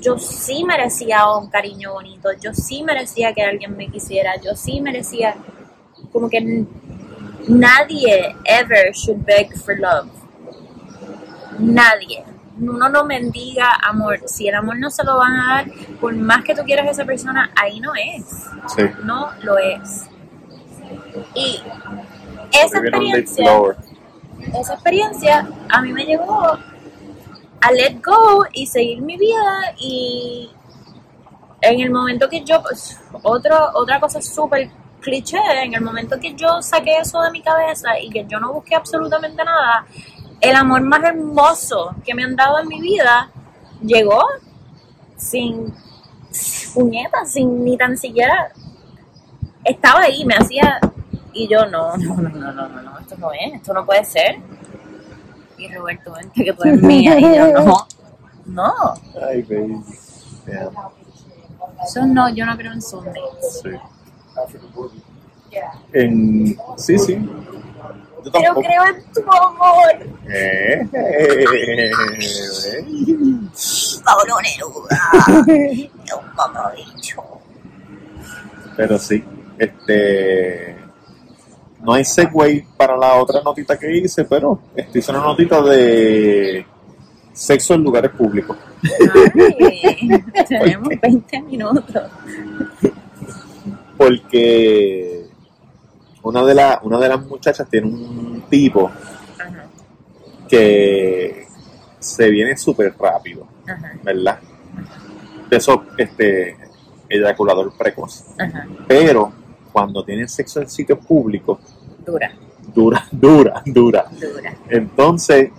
yo 0.00 0.18
sí 0.18 0.64
merecía 0.64 1.26
un 1.30 1.48
cariño 1.48 1.94
bonito. 1.94 2.28
Yo 2.38 2.52
sí 2.52 2.82
merecía 2.82 3.32
que 3.32 3.42
alguien 3.42 3.74
me 3.74 3.88
quisiera. 3.88 4.32
Yo 4.44 4.54
sí 4.54 4.82
merecía 4.82 5.34
como 6.12 6.28
que 6.28 6.66
nadie 7.48 8.36
ever 8.44 8.92
should 8.92 9.24
beg 9.24 9.56
for 9.56 9.78
love. 9.78 10.10
Nadie. 11.58 12.22
Uno 12.60 12.88
no 12.90 13.04
mendiga 13.04 13.70
amor. 13.82 14.20
Si 14.26 14.46
el 14.46 14.54
amor 14.56 14.78
no 14.78 14.90
se 14.90 15.02
lo 15.04 15.16
van 15.16 15.32
a 15.36 15.54
dar 15.54 15.70
por 16.00 16.14
más 16.14 16.44
que 16.44 16.54
tú 16.54 16.62
quieras 16.64 16.86
a 16.86 16.90
esa 16.90 17.04
persona 17.06 17.50
ahí 17.56 17.80
no 17.80 17.92
es. 17.94 18.24
Sí. 18.76 18.82
no 19.04 19.30
lo 19.42 19.56
es. 19.58 20.04
Y 21.34 21.60
esa 22.52 22.78
experiencia 22.78 23.74
esa 24.52 24.74
experiencia 24.74 25.48
a 25.68 25.82
mí 25.82 25.92
me 25.92 26.04
llevó 26.04 26.58
a 27.60 27.72
let 27.72 28.00
go 28.04 28.44
y 28.52 28.66
seguir 28.66 29.00
mi 29.00 29.16
vida 29.16 29.74
y 29.78 30.50
en 31.62 31.80
el 31.80 31.90
momento 31.90 32.28
que 32.28 32.44
yo, 32.44 32.62
pues, 32.62 33.00
otro, 33.22 33.70
otra 33.74 33.98
cosa 33.98 34.20
súper 34.20 34.70
cliché, 35.00 35.38
en 35.62 35.74
el 35.74 35.80
momento 35.80 36.18
que 36.20 36.34
yo 36.34 36.60
saqué 36.60 36.98
eso 36.98 37.22
de 37.22 37.30
mi 37.30 37.40
cabeza 37.40 37.98
y 37.98 38.10
que 38.10 38.26
yo 38.26 38.38
no 38.38 38.52
busqué 38.52 38.74
absolutamente 38.74 39.42
nada, 39.42 39.86
el 40.40 40.54
amor 40.56 40.82
más 40.82 41.02
hermoso 41.04 41.94
que 42.04 42.14
me 42.14 42.24
han 42.24 42.36
dado 42.36 42.58
en 42.60 42.68
mi 42.68 42.80
vida 42.80 43.30
llegó 43.82 44.22
sin 45.16 45.72
puñetas, 46.74 47.32
sin 47.32 47.64
ni 47.64 47.76
tan 47.76 47.96
siquiera 47.96 48.52
estaba 49.64 50.00
ahí, 50.00 50.24
me 50.24 50.34
hacía 50.34 50.80
y 51.34 51.48
yo 51.48 51.66
no, 51.66 51.96
no, 51.96 52.14
no, 52.16 52.28
no, 52.28 52.52
no, 52.52 52.68
no, 52.68 52.82
no, 52.82 52.98
esto 52.98 53.16
no 53.18 53.32
es, 53.32 53.54
esto 53.54 53.74
no 53.74 53.84
puede 53.84 54.04
ser. 54.04 54.36
Y 55.58 55.72
Roberto, 55.72 56.12
vente 56.12 56.44
que 56.44 56.52
tú 56.52 56.64
eres 56.64 56.82
mía. 56.82 57.18
Y 57.18 57.36
yo, 57.36 57.52
no, 57.52 57.86
no, 58.46 58.74
Ay, 59.28 59.42
baby. 59.42 59.82
Yeah, 60.46 60.70
eso 61.82 62.06
no, 62.06 62.28
yo 62.34 62.44
no 62.46 62.56
creo 62.56 62.72
en 62.72 62.82
soulmates. 62.82 63.62
sí. 63.62 63.70
En, 65.92 66.56
sí, 66.76 66.98
sí. 66.98 67.14
Yo 68.24 68.32
Pero 68.32 68.54
creo 68.54 68.84
en 68.86 69.04
tu 69.12 69.20
amor. 69.20 69.92
Eh, 70.28 70.88
eh, 70.92 71.44
eh. 71.70 71.90
Pablo 74.04 74.36
Neruda. 74.42 74.88
Pero 78.76 78.98
sí, 78.98 79.24
este. 79.58 80.83
No 81.84 81.92
hay 81.92 82.04
segue 82.04 82.66
para 82.76 82.96
la 82.96 83.14
otra 83.14 83.42
notita 83.42 83.78
que 83.78 83.94
hice, 83.98 84.24
pero 84.24 84.58
este, 84.74 84.98
hice 85.00 85.10
una 85.12 85.20
notita 85.20 85.60
de 85.62 86.64
sexo 87.32 87.74
en 87.74 87.82
lugares 87.82 88.10
públicos. 88.12 88.56
Ay, 88.82 90.22
tenemos 90.48 90.88
20 91.02 91.42
minutos. 91.42 92.02
Porque 93.96 95.26
una 96.22 96.44
de, 96.44 96.54
la- 96.54 96.80
una 96.82 96.98
de 96.98 97.08
las 97.08 97.26
muchachas 97.26 97.68
tiene 97.68 97.86
un 97.86 98.44
tipo 98.48 98.90
Ajá, 99.38 99.66
que 100.48 101.46
se 101.98 102.30
viene 102.30 102.56
súper 102.56 102.94
rápido, 102.98 103.46
ajá. 103.66 103.92
¿verdad? 104.02 104.38
eso, 105.50 105.84
este, 105.96 106.56
eyaculador 107.08 107.72
precoz. 107.78 108.24
Ajá, 108.38 108.66
Pero 108.88 109.32
cuando 109.72 110.04
tienen 110.04 110.28
sexo 110.28 110.60
en 110.60 110.68
sitios 110.68 110.98
públicos, 111.06 111.58
dura, 112.04 112.32
dura, 112.74 113.06
dura, 113.10 113.62
dura. 113.64 114.04
dura. 114.20 114.56
Entonces, 114.68 115.50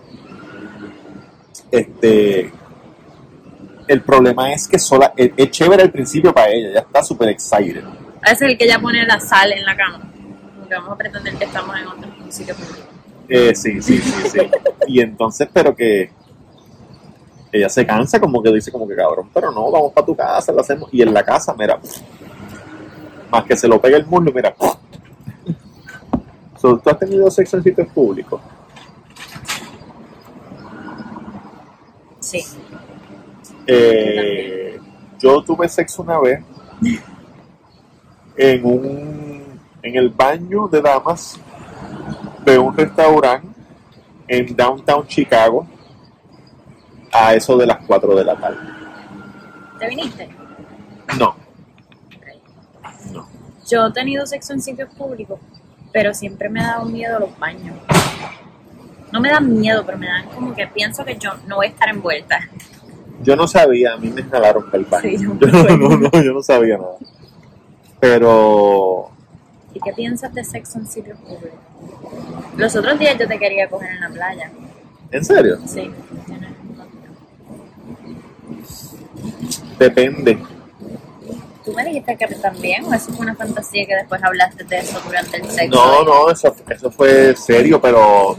este, 1.71 2.51
el 3.87 4.01
problema 4.01 4.53
es 4.53 4.67
que 4.67 4.79
sola, 4.79 5.13
es, 5.15 5.31
es 5.35 5.51
chévere 5.51 5.83
al 5.83 5.91
principio 5.91 6.33
para 6.33 6.49
ella, 6.49 6.71
ya 6.73 6.79
está 6.79 7.03
súper 7.03 7.29
excited. 7.29 7.83
Veces 8.21 8.41
el 8.41 8.57
que 8.57 8.67
ya 8.67 8.79
pone 8.79 9.05
la 9.05 9.19
sal 9.19 9.51
en 9.51 9.63
la 9.63 9.75
cama. 9.75 10.01
Porque 10.59 10.73
vamos 10.73 10.91
a 10.91 10.95
pretender 10.97 11.35
que 11.35 11.45
estamos 11.45 11.75
en 11.77 11.87
otro 11.87 12.09
sitio 12.29 12.55
público. 12.55 12.87
Eh, 13.29 13.53
sí, 13.55 13.81
sí, 13.81 13.99
sí, 13.99 14.29
sí. 14.29 14.39
Y 14.87 14.99
entonces, 14.99 15.47
pero 15.51 15.75
que 15.75 16.11
ella 17.51 17.69
se 17.69 17.85
cansa, 17.85 18.19
como 18.19 18.41
que 18.41 18.51
dice, 18.51 18.71
como 18.71 18.87
que 18.87 18.95
cabrón, 18.95 19.29
pero 19.33 19.51
no, 19.51 19.71
vamos 19.71 19.93
para 19.93 20.05
tu 20.05 20.15
casa, 20.15 20.51
lo 20.51 20.61
hacemos. 20.61 20.89
Y 20.91 21.01
en 21.01 21.13
la 21.13 21.23
casa, 21.23 21.55
mira, 21.57 21.79
más 23.31 23.43
que 23.45 23.55
se 23.55 23.67
lo 23.67 23.79
pegue 23.79 23.97
el 23.97 24.05
muslo, 24.05 24.31
mira. 24.33 24.55
¿Tú 26.73 26.89
has 26.89 26.97
tenido 26.97 27.29
sexo 27.29 27.57
en 27.57 27.63
sitios 27.63 27.87
públicos? 27.89 28.41
Sí. 32.19 32.43
Eh, 33.67 34.79
yo 35.19 35.43
tuve 35.43 35.69
sexo 35.69 36.01
una 36.01 36.19
vez 36.19 36.43
en 38.35 38.65
un 38.65 39.59
en 39.81 39.95
el 39.95 40.09
baño 40.09 40.67
de 40.67 40.81
damas 40.81 41.39
de 42.43 42.57
un 42.57 42.75
restaurante 42.75 43.47
en 44.27 44.55
downtown 44.55 45.05
Chicago 45.05 45.67
a 47.11 47.35
eso 47.35 47.55
de 47.55 47.67
las 47.67 47.85
4 47.85 48.15
de 48.15 48.25
la 48.25 48.35
tarde. 48.35 48.57
¿Te 49.77 49.87
viniste? 49.87 50.27
No, 51.19 51.35
no. 53.11 53.27
Yo 53.69 53.85
he 53.85 53.91
tenido 53.93 54.25
sexo 54.25 54.53
en 54.53 54.61
sitios 54.61 54.89
públicos, 54.95 55.39
pero 55.95 56.13
siempre 56.13 56.49
me 56.49 56.59
ha 56.59 56.73
dado 56.73 56.85
miedo 56.87 57.17
los 57.19 57.39
baños. 57.39 57.73
No 59.13 59.21
me 59.21 59.29
dan 59.29 59.49
miedo, 59.57 59.85
pero 59.85 59.97
me 59.97 60.07
dan 60.07 60.27
como 60.27 60.53
que 60.53 60.67
pienso 60.67 61.05
que 61.05 61.15
yo 61.15 61.31
no 61.47 61.55
voy 61.55 61.67
a 61.67 61.69
estar 61.69 61.87
envuelta. 61.87 62.49
Yo 63.23 63.37
no 63.37 63.47
sabía, 63.47 63.93
a 63.93 63.97
mí 63.97 64.09
me 64.09 64.21
jalaron 64.23 64.65
para 64.65 64.77
el 64.77 64.83
baño. 64.83 65.09
Sí, 65.09 65.17
yo 65.17 65.77
no, 65.77 65.97
no, 65.97 66.21
yo 66.21 66.33
no 66.33 66.43
sabía 66.43 66.77
nada. 66.77 66.97
Pero 68.01 69.09
¿Y 69.73 69.79
qué 69.79 69.93
piensas 69.93 70.33
de 70.33 70.43
sexo 70.43 70.79
en 70.79 70.87
sitios 70.87 71.17
públicos? 71.19 71.59
Los 72.57 72.75
otros 72.75 72.99
días 72.99 73.17
yo 73.17 73.25
te 73.25 73.39
quería 73.39 73.69
coger 73.69 73.91
en 73.91 74.01
la 74.01 74.09
playa. 74.09 74.51
¿En 75.11 75.23
serio? 75.23 75.59
Sí. 75.65 75.89
Depende. 79.79 80.39
Tú 81.65 81.73
me 81.73 81.83
dijiste 81.83 82.15
que 82.15 82.27
también, 82.35 82.85
o 82.85 82.93
eso 82.93 83.11
fue 83.11 83.25
una 83.25 83.35
fantasía 83.35 83.85
que 83.87 83.95
después 83.95 84.23
hablaste 84.23 84.63
de 84.63 84.77
eso 84.77 84.99
durante 85.03 85.37
el 85.37 85.49
sexo. 85.49 85.75
No, 85.75 86.03
no, 86.03 86.29
eso, 86.29 86.55
eso 86.69 86.91
fue 86.91 87.35
serio, 87.35 87.81
pero 87.81 88.37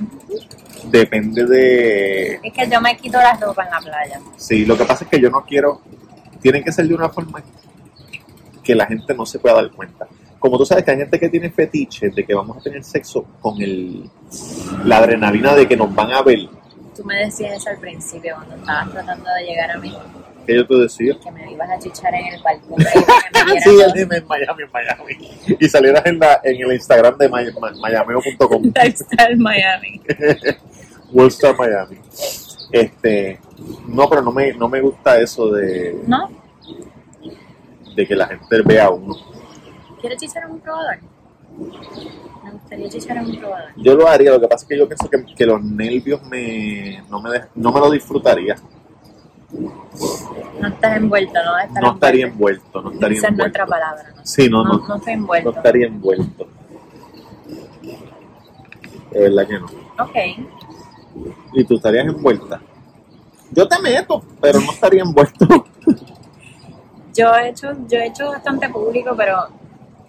depende 0.84 1.44
de... 1.44 2.34
Es 2.42 2.52
que 2.52 2.68
yo 2.70 2.80
me 2.80 2.96
quito 2.96 3.18
la 3.18 3.34
ropa 3.34 3.64
en 3.64 3.70
la 3.70 3.80
playa. 3.80 4.20
Sí, 4.36 4.64
lo 4.64 4.78
que 4.78 4.84
pasa 4.84 5.04
es 5.04 5.10
que 5.10 5.20
yo 5.20 5.28
no 5.28 5.44
quiero... 5.44 5.80
Tiene 6.40 6.62
que 6.62 6.70
ser 6.70 6.86
de 6.86 6.94
una 6.94 7.08
forma 7.08 7.42
que 8.62 8.74
la 8.74 8.86
gente 8.86 9.12
no 9.14 9.26
se 9.26 9.40
pueda 9.40 9.56
dar 9.56 9.70
cuenta. 9.72 10.06
Como 10.38 10.58
tú 10.58 10.66
sabes 10.66 10.84
que 10.84 10.92
hay 10.92 10.98
gente 10.98 11.18
que 11.18 11.28
tiene 11.28 11.50
fetiches 11.50 12.14
de 12.14 12.24
que 12.24 12.34
vamos 12.34 12.58
a 12.58 12.60
tener 12.60 12.84
sexo 12.84 13.24
con 13.40 13.60
el, 13.60 14.08
la 14.84 14.98
adrenalina 14.98 15.54
de 15.54 15.66
que 15.66 15.76
nos 15.76 15.92
van 15.92 16.12
a 16.12 16.22
ver. 16.22 16.48
Tú 16.94 17.04
me 17.04 17.16
decías 17.16 17.56
eso 17.56 17.70
al 17.70 17.78
principio 17.78 18.36
cuando 18.36 18.54
estabas 18.54 18.90
tratando 18.90 19.28
de 19.34 19.44
llegar 19.44 19.70
a 19.72 19.78
mí, 19.78 19.96
¿Qué 20.46 20.54
yo 20.54 20.66
te 20.66 20.74
decía? 20.76 21.18
que 21.22 21.30
me 21.30 21.52
ibas 21.52 21.68
a 21.70 21.78
chichar 21.78 22.14
en 22.14 22.26
el 22.34 22.42
balcón. 22.42 22.76
Sí, 23.46 23.60
todo. 23.64 23.92
dime 23.92 24.16
en 24.16 24.26
Miami, 24.26 24.62
en 24.64 24.70
Miami. 24.72 25.56
Y 25.60 25.68
salieras 25.68 26.04
en, 26.06 26.18
la, 26.18 26.40
en 26.42 26.60
el 26.62 26.72
Instagram 26.72 27.16
de 27.16 27.28
mayameo.com. 27.28 28.62
Lifestyle 28.74 29.36
Miami. 29.38 30.00
Worldstar 31.12 31.56
Miami. 31.56 31.98
Este, 32.72 33.38
no, 33.86 34.08
pero 34.08 34.22
no 34.22 34.32
me, 34.32 34.52
no 34.52 34.68
me 34.68 34.80
gusta 34.80 35.20
eso 35.20 35.52
de, 35.52 35.96
¿No? 36.06 36.28
de 37.94 38.06
que 38.06 38.16
la 38.16 38.26
gente 38.26 38.62
vea 38.62 38.86
a 38.86 38.90
uno. 38.90 39.14
¿Quieres 40.00 40.18
chichar 40.18 40.42
en 40.44 40.50
un 40.50 40.60
probador? 40.60 40.98
Me 42.44 42.50
gustaría 42.50 42.88
chichar 42.88 43.16
en 43.18 43.26
un 43.26 43.38
probador. 43.38 43.70
Yo 43.76 43.94
lo 43.94 44.08
haría, 44.08 44.32
lo 44.32 44.40
que 44.40 44.48
pasa 44.48 44.64
es 44.64 44.68
que 44.68 44.78
yo 44.78 44.88
pienso 44.88 45.08
que, 45.08 45.24
que 45.36 45.46
los 45.46 45.62
nervios 45.62 46.20
me, 46.24 47.00
no, 47.08 47.20
me 47.22 47.30
no 47.54 47.72
me 47.72 47.80
lo 47.80 47.90
disfrutaría. 47.90 48.56
No 50.60 50.68
estás 50.68 50.96
envuelto, 50.96 51.38
no 51.80 51.92
estaría 51.92 52.26
envuelto, 52.26 52.82
no 52.82 52.90
estaría 52.92 53.18
Esa 53.18 53.26
es 53.28 53.30
envuelto. 53.32 53.58
nuestra 53.58 53.66
palabra, 53.66 54.04
¿no? 54.16 54.20
Sí, 54.26 54.48
no, 54.48 54.64
No, 54.64 54.72
no, 54.78 54.86
no 54.88 54.96
estoy 54.96 55.14
no 55.14 55.20
envuelto. 55.20 55.50
estaría 55.50 55.86
envuelto. 55.86 56.46
De 59.10 59.20
verdad 59.20 59.46
que 59.46 59.58
no. 59.58 59.66
Ok. 60.02 60.16
Y 61.54 61.64
tú 61.64 61.76
estarías 61.76 62.06
envuelta. 62.06 62.60
Yo 63.52 63.66
te 63.68 63.78
meto, 63.80 64.22
pero 64.40 64.60
no 64.60 64.70
estaría 64.72 65.02
envuelto. 65.02 65.46
Yo 67.14 67.34
he 67.34 67.48
hecho, 67.48 67.68
yo 67.88 67.96
he 67.98 68.08
hecho 68.08 68.26
bastante 68.28 68.68
público, 68.68 69.14
pero 69.16 69.36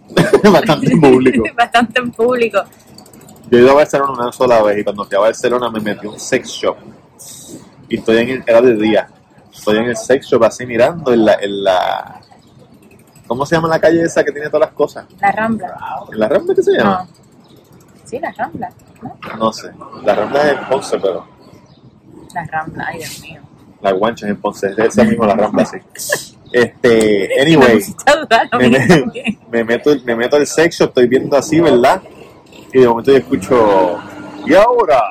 Bastante 0.51 0.97
público. 0.97 1.43
bastante 1.55 1.99
en 2.01 2.11
público. 2.11 2.61
Yo 3.49 3.57
he 3.59 3.61
ido 3.61 3.71
a 3.71 3.75
Barcelona 3.75 4.11
una 4.11 4.31
sola 4.33 4.61
vez 4.61 4.79
y 4.79 4.83
cuando 4.83 5.05
fui 5.05 5.15
a 5.15 5.19
Barcelona 5.21 5.69
me 5.69 5.79
metí 5.79 6.05
a 6.05 6.09
un 6.09 6.19
sex 6.19 6.49
shop. 6.49 6.75
Y 7.87 7.97
estoy 7.99 8.17
en 8.17 8.29
el, 8.29 8.43
era 8.45 8.59
de 8.61 8.75
día. 8.75 9.07
Estoy 9.67 9.83
en 9.83 9.89
el 9.89 9.97
sex 9.97 10.27
shop 10.27 10.43
así 10.45 10.65
mirando 10.65 11.11
en 11.13 11.25
la, 11.25 11.33
en 11.33 11.63
la 11.63 12.21
¿Cómo 13.27 13.45
se 13.45 13.55
llama 13.55 13.67
la 13.67 13.79
calle 13.79 14.01
esa 14.03 14.23
que 14.23 14.31
tiene 14.31 14.47
todas 14.49 14.67
las 14.69 14.75
cosas? 14.75 15.05
La 15.19 15.31
Rambla. 15.31 15.77
¿En 16.11 16.19
la 16.19 16.29
Rambla 16.29 16.55
qué 16.55 16.63
se 16.63 16.71
llama? 16.71 17.03
No. 17.03 17.07
Sí, 18.05 18.19
la 18.19 18.31
Rambla. 18.31 18.69
¿no? 19.01 19.17
No, 19.37 19.51
sé. 19.51 19.69
La 20.05 20.15
Rambla 20.15 20.47
es 20.51 20.57
en 20.57 20.65
Ponce, 20.69 20.97
pero 20.99 21.27
La 22.33 22.45
Rambla, 22.45 22.85
ay 22.87 22.97
Dios 22.99 23.19
mío. 23.21 23.41
la 23.81 23.91
guancha 23.91 24.25
es 24.27 24.31
en 24.31 24.37
Ponce. 24.41 24.67
Es 24.71 24.77
esa 24.79 25.03
misma 25.03 25.27
la 25.27 25.35
Rambla, 25.35 25.65
sí. 25.65 25.77
Este, 26.53 27.29
anyway. 27.41 27.83
Me 28.57 28.69
me, 28.69 29.37
me- 29.51 29.63
meto, 29.65 29.91
me 30.05 30.15
meto 30.15 30.37
al 30.37 30.47
sexo, 30.47 30.85
estoy 30.85 31.07
viendo 31.07 31.35
así, 31.35 31.59
¿verdad? 31.59 32.01
Y 32.73 32.79
de 32.79 32.87
momento 32.87 33.11
yo 33.11 33.17
escucho, 33.17 33.99
y 34.45 34.53
ahora, 34.53 35.01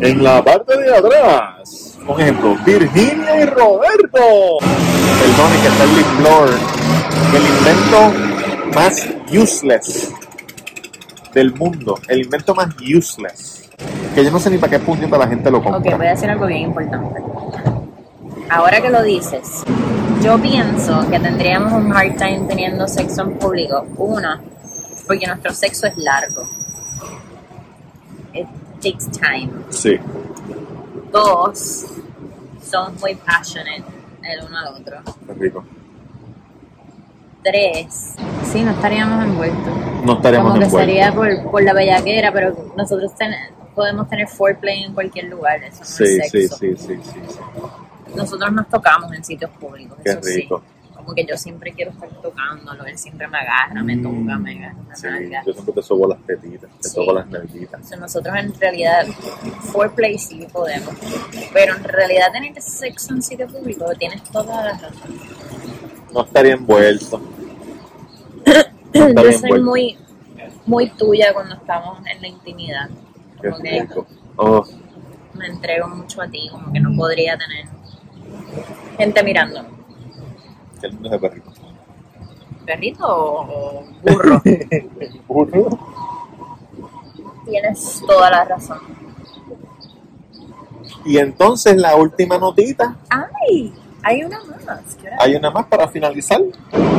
en 0.00 0.22
la 0.22 0.42
parte 0.44 0.76
de 0.76 0.94
atrás, 0.94 1.98
un 2.06 2.20
ejemplo, 2.20 2.56
Virginia 2.64 3.42
y 3.42 3.46
Roberto. 3.46 4.58
Perdón, 4.60 5.50
que 5.62 5.68
está 5.68 5.84
el 5.84 5.96
lip 5.96 6.06
blower, 6.18 6.50
el 7.34 7.46
invento 7.46 8.74
más 8.74 9.08
useless 9.32 10.12
del 11.34 11.54
mundo, 11.54 11.98
el 12.08 12.22
invento 12.22 12.54
más 12.54 12.68
useless. 12.80 13.68
Que 14.14 14.24
yo 14.24 14.30
no 14.30 14.38
sé 14.38 14.50
ni 14.50 14.58
para 14.58 14.72
qué 14.72 14.78
puñeta 14.78 15.16
la 15.18 15.26
gente 15.26 15.50
lo 15.50 15.58
Ok, 15.58 15.64
compra. 15.64 15.96
voy 15.96 16.06
a 16.06 16.10
decir 16.10 16.30
algo 16.30 16.46
bien 16.46 16.62
importante. 16.62 17.20
Ahora 18.50 18.80
que 18.80 18.90
lo 18.90 19.02
dices, 19.02 19.62
yo 20.22 20.38
pienso 20.38 21.08
que 21.10 21.18
tendríamos 21.20 21.72
un 21.72 21.92
hard 21.94 22.16
time 22.16 22.40
teniendo 22.48 22.88
sexo 22.88 23.22
en 23.22 23.34
público. 23.38 23.86
Uno, 23.96 24.40
porque 25.06 25.26
nuestro 25.26 25.52
sexo 25.52 25.86
es 25.86 25.96
largo. 25.98 26.42
It 28.80 28.92
takes 28.92 29.06
time. 29.18 29.50
Sí, 29.70 29.98
Dos, 31.12 31.86
somos 32.62 33.00
muy 33.00 33.14
passionate 33.14 33.82
el 34.22 34.44
uno 34.46 34.58
al 34.58 34.68
otro. 34.80 34.96
qué 35.26 35.32
rico. 35.34 35.64
Tres, 37.42 38.14
sí, 38.52 38.62
no 38.62 38.72
estaríamos 38.72 39.24
envueltos. 39.24 39.72
No 40.04 40.14
estaríamos 40.14 40.48
Como 40.50 40.58
que 40.60 40.64
envueltos. 40.66 40.80
sería 40.94 41.12
por, 41.12 41.50
por 41.50 41.62
la 41.62 41.72
bellaquera, 41.72 42.32
pero 42.32 42.72
nosotros 42.76 43.14
ten- 43.16 43.32
podemos 43.74 44.08
tener 44.08 44.26
foreplay 44.28 44.82
en 44.82 44.92
cualquier 44.92 45.26
lugar. 45.26 45.62
Eso 45.62 45.78
no 45.80 45.84
Sí, 45.84 46.04
es 46.04 46.30
sí, 46.30 46.40
sexo. 46.42 46.56
sí, 46.58 46.76
sí, 46.76 46.98
sí, 47.02 47.20
sí. 47.28 47.38
Nosotros 48.16 48.52
nos 48.52 48.68
tocamos 48.68 49.12
en 49.12 49.24
sitios 49.24 49.50
públicos. 49.52 49.96
Qué 50.04 50.10
eso 50.10 50.20
sí. 50.22 50.48
Como 51.08 51.14
que 51.16 51.24
yo 51.24 51.38
siempre 51.38 51.72
quiero 51.72 51.90
estar 51.92 52.10
tocándolo, 52.20 52.84
él 52.84 52.98
siempre 52.98 53.26
me 53.28 53.38
agarra, 53.38 53.82
me 53.82 53.96
toca, 53.96 54.36
me 54.38 54.58
agarra 54.58 54.74
Mm, 54.74 54.94
Sí, 54.94 55.06
nalga. 55.06 55.42
yo 55.46 55.52
siempre 55.54 55.72
te 55.76 55.82
sobo 55.82 56.06
las 56.06 56.18
tetitas, 56.26 56.70
te 56.82 56.88
Sí. 56.90 56.94
sobo 56.96 57.12
las 57.14 57.26
nalguitas. 57.28 57.72
Entonces, 57.80 57.98
nosotros 57.98 58.36
en 58.36 58.52
realidad, 58.60 59.06
foreplay 59.72 60.18
sí 60.18 60.46
podemos. 60.52 60.90
Pero 61.54 61.76
en 61.76 61.84
realidad 61.84 62.26
tener 62.30 62.60
sexo 62.60 63.14
en 63.14 63.22
sitio 63.22 63.46
público, 63.48 63.86
tienes 63.98 64.22
toda 64.24 64.64
la 64.66 64.72
razón. 64.72 65.14
No 66.12 66.24
estaría 66.24 66.52
envuelto. 66.52 67.22
Yo 68.44 68.52
estaría 68.92 69.32
soy 69.32 69.34
envuelto. 69.50 69.64
muy, 69.64 69.98
muy 70.66 70.90
tuya 70.90 71.32
cuando 71.32 71.54
estamos 71.54 72.00
en 72.06 72.20
la 72.20 72.28
intimidad. 72.28 72.90
Qué 73.40 73.50
que. 73.62 73.88
Oh, 74.36 74.62
me 75.32 75.46
entrego 75.46 75.88
mucho 75.88 76.20
a 76.20 76.28
ti, 76.28 76.50
como 76.52 76.70
que 76.70 76.80
no 76.80 76.94
podría 76.94 77.38
tener 77.38 77.64
gente 78.98 79.22
mirando. 79.22 79.77
Qué 80.80 80.88
lindo 80.88 81.08
ese 81.08 81.18
perrito. 81.18 81.50
¿Perrito 82.66 83.04
o, 83.08 83.84
burro? 84.02 84.42
Burro. 85.28 85.68
Tienes 87.46 88.02
toda 88.06 88.30
la 88.30 88.44
razón. 88.44 88.78
Y 91.04 91.16
entonces 91.18 91.76
la 91.76 91.96
última 91.96 92.36
notita. 92.38 92.96
¡Ay! 93.08 93.72
Hay 94.02 94.22
una 94.22 94.38
más. 94.44 94.96
Hay 95.18 95.34
una 95.34 95.50
más 95.50 95.66
para 95.66 95.88
finalizar. 95.88 96.40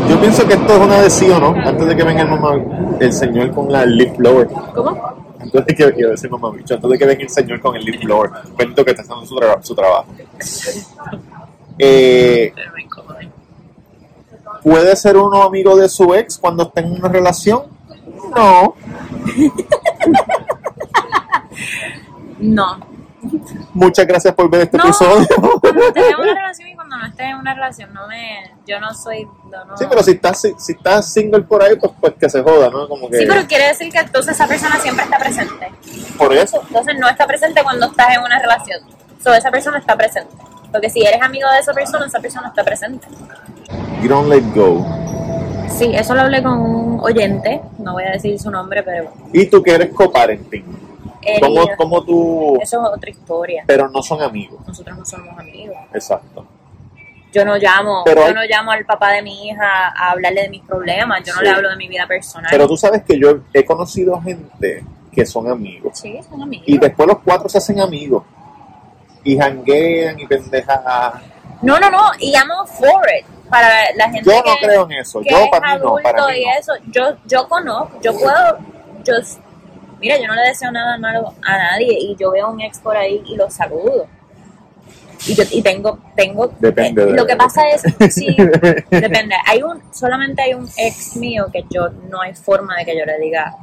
Yo 0.09 0.19
pienso 0.19 0.47
que 0.47 0.55
esto 0.55 0.73
es 0.73 0.79
una 0.79 1.01
de 1.01 1.09
sí 1.09 1.29
o 1.29 1.39
no. 1.39 1.49
Antes 1.49 1.87
de 1.87 1.95
que 1.95 2.03
venga 2.03 2.23
el 2.23 2.29
mamá, 2.29 2.55
el 2.99 3.13
señor 3.13 3.51
con 3.51 3.71
la 3.71 3.85
lip 3.85 4.17
blower. 4.17 4.47
¿Cómo? 4.73 4.99
Antes 5.39 5.65
de 5.65 5.75
que, 5.75 5.83
a 5.83 6.09
decir 6.09 6.29
mamá 6.29 6.49
bicho, 6.51 6.73
antes 6.73 6.89
de 6.89 6.97
que 6.97 7.05
venga 7.05 7.21
el 7.23 7.29
señor 7.29 7.61
con 7.61 7.75
el 7.75 7.83
lip 7.85 8.03
blower. 8.03 8.31
Cuento 8.55 8.83
que 8.83 8.91
está 8.91 9.03
haciendo 9.03 9.25
su, 9.25 9.35
tra- 9.35 9.61
su 9.61 9.75
trabajo. 9.75 10.07
Eh. 11.81 12.51
¿Puede 14.63 14.95
ser 14.95 15.17
uno 15.17 15.43
amigo 15.43 15.75
de 15.75 15.87
su 15.89 16.13
ex 16.13 16.37
cuando 16.37 16.63
está 16.63 16.81
en 16.81 16.91
una 16.93 17.09
relación? 17.09 17.63
No. 18.35 18.75
No. 22.39 22.79
Muchas 23.73 24.07
gracias 24.07 24.33
por 24.33 24.49
ver 24.49 24.61
este 24.61 24.77
No. 24.77 24.85
episodio. 24.85 25.27
Cuando 25.61 25.83
estés 25.87 26.09
en 26.09 26.15
una 26.15 26.33
relación 26.33 26.69
y 26.69 26.75
cuando 26.75 26.97
no 26.97 27.05
estés 27.05 27.25
en 27.27 27.35
una 27.35 27.53
relación, 27.53 27.93
no 27.93 28.07
me. 28.07 28.53
Yo 28.65 28.79
no 28.79 28.93
soy. 28.93 29.27
No, 29.51 29.65
no. 29.65 29.77
Sí, 29.77 29.85
pero 29.89 30.01
si 30.03 30.11
estás, 30.11 30.41
si, 30.41 30.53
si 30.57 30.71
estás 30.73 31.11
single 31.11 31.41
por 31.41 31.61
ahí, 31.61 31.75
pues, 31.75 31.91
pues 31.99 32.13
que 32.19 32.29
se 32.29 32.41
joda, 32.41 32.69
¿no? 32.69 32.87
Como 32.87 33.09
que 33.09 33.17
Sí, 33.19 33.25
pero 33.27 33.45
quiere 33.47 33.67
decir 33.67 33.91
que 33.91 33.99
entonces 33.99 34.35
esa 34.35 34.47
persona 34.47 34.77
siempre 34.79 35.03
está 35.03 35.17
presente. 35.17 35.71
por 36.17 36.33
eso. 36.33 36.61
Entonces 36.67 36.95
no 36.99 37.09
está 37.09 37.27
presente 37.27 37.61
cuando 37.63 37.87
estás 37.87 38.15
en 38.15 38.21
una 38.21 38.39
relación. 38.39 38.79
So, 39.23 39.33
esa 39.33 39.51
persona 39.51 39.79
está 39.79 39.97
presente. 39.97 40.33
Porque 40.71 40.89
si 40.89 41.01
eres 41.03 41.21
amigo 41.21 41.49
de 41.51 41.59
esa 41.59 41.73
persona, 41.73 42.05
esa 42.05 42.19
persona 42.19 42.47
está 42.49 42.63
presente. 42.63 43.05
You 44.01 44.07
don't 44.09 44.29
let 44.29 44.43
go. 44.55 44.85
Sí, 45.69 45.91
eso 45.93 46.13
lo 46.15 46.21
hablé 46.21 46.41
con 46.41 46.59
un 46.59 46.99
oyente. 47.01 47.61
No 47.77 47.93
voy 47.93 48.03
a 48.03 48.11
decir 48.11 48.39
su 48.39 48.49
nombre, 48.51 48.83
pero. 48.83 49.11
Y 49.33 49.45
tú 49.47 49.61
que 49.61 49.71
eres 49.75 49.89
coparenting. 49.93 50.65
¿Cómo, 51.41 51.65
cómo 51.77 52.03
tú...? 52.03 52.57
Eso 52.61 52.81
es 52.81 52.89
otra 52.95 53.09
historia. 53.09 53.63
Pero 53.67 53.89
no 53.89 54.01
son 54.01 54.21
amigos. 54.21 54.65
Nosotros 54.65 54.97
no 54.97 55.05
somos 55.05 55.37
amigos. 55.37 55.75
Exacto. 55.93 56.45
Yo 57.31 57.45
no 57.45 57.57
llamo, 57.57 58.01
Pero 58.05 58.21
yo 58.21 58.27
hay- 58.27 58.33
no 58.33 58.41
llamo 58.49 58.71
al 58.71 58.85
papá 58.85 59.11
de 59.11 59.21
mi 59.21 59.47
hija 59.49 59.89
a 59.95 60.11
hablarle 60.11 60.43
de 60.43 60.49
mis 60.49 60.63
problemas. 60.63 61.19
Yo 61.23 61.33
no 61.33 61.39
Sí. 61.39 61.45
le 61.45 61.51
hablo 61.51 61.69
de 61.69 61.75
mi 61.75 61.87
vida 61.87 62.07
personal. 62.07 62.47
Pero 62.49 62.67
tú 62.67 62.75
sabes 62.77 63.03
que 63.03 63.19
yo 63.19 63.39
he 63.53 63.63
conocido 63.65 64.19
gente 64.21 64.83
que 65.11 65.25
son 65.25 65.49
amigos. 65.51 65.99
Sí, 65.99 66.19
son 66.27 66.41
amigos. 66.41 66.63
Y 66.67 66.77
después 66.79 67.07
los 67.07 67.19
cuatro 67.19 67.47
se 67.49 67.57
hacen 67.59 67.79
amigos. 67.81 68.23
Y 69.23 69.37
janguean 69.37 70.19
y 70.19 70.25
pendejas. 70.25 70.81
No, 71.61 71.79
no, 71.79 71.91
no, 71.91 71.99
y 72.19 72.33
amo 72.35 72.65
for 72.65 73.03
it. 73.19 73.25
Para 73.49 73.67
la 73.95 74.09
gente 74.09 74.29
Yo 74.29 74.37
no 74.37 74.43
que, 74.43 74.65
creo 74.67 74.83
en 74.85 74.91
eso. 74.93 75.21
Yo 75.21 75.37
es 75.37 75.49
para 75.49 75.75
mí 75.75 75.81
no, 75.83 75.95
para 76.03 76.27
mí 76.27 76.43
no. 76.45 76.51
eso, 76.59 76.73
yo, 76.91 77.17
yo 77.25 77.47
conozco, 77.47 77.99
yo 78.01 78.13
puedo, 78.13 78.57
yo, 79.03 79.13
mira, 79.99 80.17
yo 80.19 80.27
no 80.27 80.35
le 80.35 80.43
deseo 80.43 80.71
nada 80.71 80.97
malo 80.97 81.33
a 81.43 81.57
nadie 81.57 81.97
y 81.99 82.15
yo 82.15 82.31
veo 82.31 82.45
a 82.47 82.49
un 82.49 82.61
ex 82.61 82.79
por 82.79 82.95
ahí 82.95 83.21
y 83.25 83.35
lo 83.35 83.49
saludo. 83.49 84.07
Y, 85.27 85.35
yo, 85.35 85.43
y 85.51 85.61
tengo, 85.61 85.99
tengo, 86.15 86.47
Depende 86.59 87.01
eh, 87.03 87.05
de- 87.07 87.13
lo 87.13 87.25
que 87.25 87.35
pasa 87.35 87.63
es, 87.69 87.81
sí, 88.15 88.35
depende, 88.89 89.35
hay 89.45 89.61
un, 89.61 89.81
solamente 89.93 90.41
hay 90.43 90.53
un 90.53 90.69
ex 90.77 91.17
mío 91.17 91.47
que 91.51 91.65
yo, 91.69 91.89
no 92.09 92.21
hay 92.21 92.33
forma 92.35 92.77
de 92.77 92.85
que 92.85 92.97
yo 92.97 93.03
le 93.05 93.17
diga 93.19 93.53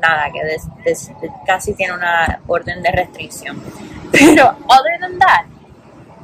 nada, 0.00 0.30
que 0.32 0.42
des- 0.44 0.68
des- 0.84 1.10
casi 1.46 1.74
tiene 1.74 1.92
una 1.92 2.40
orden 2.46 2.82
de 2.82 2.90
restricción. 2.90 3.60
Pero, 4.12 4.56
other 4.68 4.98
than 5.00 5.18
that, 5.18 5.44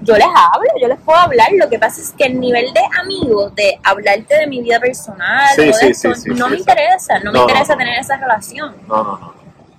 yo 0.05 0.15
les 0.17 0.27
hablo, 0.27 0.69
yo 0.81 0.89
les 0.89 0.99
puedo 1.01 1.19
hablar. 1.19 1.49
Lo 1.59 1.69
que 1.69 1.79
pasa 1.79 2.01
es 2.01 2.13
que 2.13 2.25
el 2.25 2.39
nivel 2.39 2.67
de 2.73 2.81
amigos, 3.01 3.55
de 3.55 3.79
hablarte 3.83 4.37
de 4.37 4.47
mi 4.47 4.61
vida 4.63 4.79
personal, 4.79 5.49
Sí, 5.57 5.73
sí, 5.73 5.87
esto, 5.89 6.15
sí, 6.15 6.31
no 6.31 6.49
me 6.49 6.59
interesa, 6.59 7.19
no, 7.21 7.33
me 7.33 7.41
interesa 7.41 7.73
no. 7.73 7.79
tener 7.79 7.99
esa 7.99 8.17
relación. 8.17 8.77
No, 8.87 9.03
no, 9.03 9.19
no. 9.19 9.35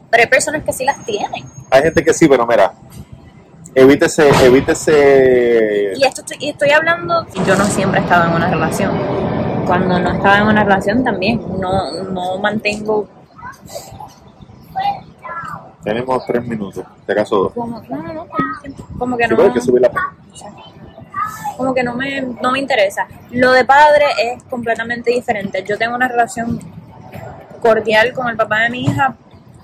Pero 0.09 0.23
hay 0.23 0.29
personas 0.29 0.63
que 0.63 0.73
sí 0.73 0.85
las 0.85 1.03
tienen. 1.05 1.45
Hay 1.69 1.81
gente 1.83 2.03
que 2.03 2.13
sí, 2.13 2.27
pero 2.27 2.45
mira. 2.45 2.73
Evítese, 3.73 4.29
evítese. 4.45 5.93
Y 5.97 6.05
esto 6.05 6.21
estoy, 6.21 6.37
y 6.39 6.49
estoy 6.51 6.71
hablando, 6.71 7.25
yo 7.45 7.55
no 7.57 7.65
siempre 7.65 7.99
he 7.99 8.03
estado 8.03 8.29
en 8.29 8.33
una 8.33 8.49
relación. 8.49 9.65
Cuando 9.65 9.99
no 9.99 10.11
estaba 10.13 10.37
en 10.37 10.47
una 10.47 10.63
relación 10.63 11.03
también, 11.03 11.41
no, 11.59 12.03
no 12.03 12.37
mantengo 12.37 13.07
Tenemos 15.85 16.25
tres 16.25 16.43
minutos. 16.45 16.83
Si 17.05 17.11
acaso 17.11 17.35
dos. 17.43 17.53
como, 17.53 17.79
no, 17.81 17.97
no, 18.03 18.13
no, 18.13 18.27
como- 18.97 19.15
que 19.17 19.27
no. 19.27 19.41
hay 19.43 19.51
que 19.51 19.61
subir 19.61 19.81
la 19.81 19.89
pena. 19.89 20.13
como 21.57 21.73
que 21.73 21.83
no 21.83 21.93
me, 21.95 22.21
no 22.21 22.51
me 22.51 22.59
interesa. 22.59 23.07
Lo 23.31 23.51
de 23.53 23.63
padre 23.63 24.05
es 24.21 24.43
completamente 24.43 25.11
diferente. 25.11 25.63
Yo 25.63 25.77
tengo 25.77 25.95
una 25.95 26.07
relación 26.09 26.59
cordial 27.61 28.11
con 28.13 28.27
el 28.27 28.35
papá 28.35 28.61
de 28.61 28.69
mi 28.71 28.83
hija 28.85 29.15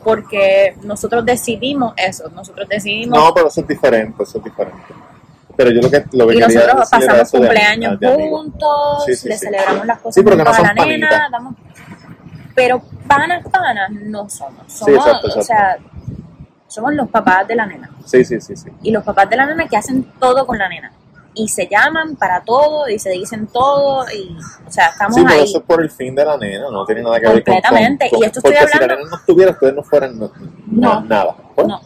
porque 0.04 0.76
nosotros 0.84 1.26
decidimos 1.26 1.94
eso, 1.98 2.30
nosotros 2.30 2.68
decidimos 2.70 3.20
No, 3.20 3.34
pero 3.34 3.48
eso 3.50 3.62
es 3.62 3.68
diferente, 3.68 4.24
eso 4.24 4.38
es 4.38 4.44
diferente. 4.44 4.80
Pero 5.56 5.70
yo 5.72 5.82
lo 5.82 5.92
que, 5.92 6.06
lo 6.14 6.28
que 6.28 6.34
y 6.36 6.40
quería 6.40 6.48
nosotros 6.48 6.90
pasamos 6.90 7.32
de 7.32 7.38
cumpleaños 7.40 8.00
de 8.00 8.08
juntos, 8.30 9.04
Sí, 9.06 9.16
sí, 9.16 9.28
le 9.30 9.38
sí. 9.38 9.46
celebramos 9.46 9.86
las 9.86 9.98
cosas 10.00 10.16
Sí, 10.16 10.22
porque 10.24 10.38
no 10.38 10.46
juntos 10.46 10.70
a 10.70 10.74
la 10.74 10.86
nena, 10.86 11.28
damos- 11.32 11.56
pero 12.56 12.82
panas, 13.08 13.44
panas 13.52 13.92
no 13.92 14.30
somos. 14.30 14.64
Sí, 14.68 14.78
Somos, 14.86 14.96
exacto, 15.06 15.28
o 15.28 15.30
exacto. 15.30 15.44
sea, 15.44 15.78
somos 16.72 16.94
los 16.94 17.10
papás 17.10 17.48
de 17.48 17.56
la 17.56 17.66
nena. 17.66 17.90
Sí, 18.06 18.24
sí, 18.24 18.40
sí, 18.40 18.56
sí. 18.56 18.70
y 18.82 18.92
los 18.92 19.04
papás 19.04 19.30
de 19.30 19.36
la 19.36 19.46
nena 19.46 19.68
que 19.68 19.76
hacen 19.78 20.04
todo 20.20 20.46
con 20.48 20.58
la 20.58 20.70
nena. 20.70 20.92
Y 21.34 21.48
se 21.48 21.68
llaman 21.68 22.16
para 22.18 22.42
todo 22.42 22.90
y 22.90 23.00
se 23.00 23.10
dicen 23.10 23.48
todo 23.48 24.06
y, 24.12 24.38
o 24.68 24.72
sea, 24.72 24.88
estamos 24.88 25.16
Sí, 25.16 25.24
pero 25.26 25.36
ahí. 25.40 25.44
eso 25.46 25.60
es 25.60 25.64
por 25.64 25.82
el 25.82 25.90
fin 25.90 26.14
de 26.16 26.26
la 26.26 26.38
nena, 26.38 26.66
no 26.72 26.86
tiene 26.86 27.04
nada 27.04 27.20
que 27.20 27.28
ver 27.28 27.44
con... 27.44 27.54
Completamente, 27.54 28.06
y 28.12 28.24
esto 28.26 28.40
estoy 28.40 28.54
porque 28.54 28.60
si 28.60 28.66
la 28.78 28.84
hablando- 28.84 28.96
nena 28.96 29.10
no 29.10 29.16
estuviera, 29.18 29.52
ustedes 29.52 29.74
no 29.76 29.84
fueran 29.84 30.20
no, 30.20 30.32
no- 30.68 30.94
No. 30.94 31.02
nada. 31.02 31.36
Pues, 31.56 31.68
No. 31.68 31.82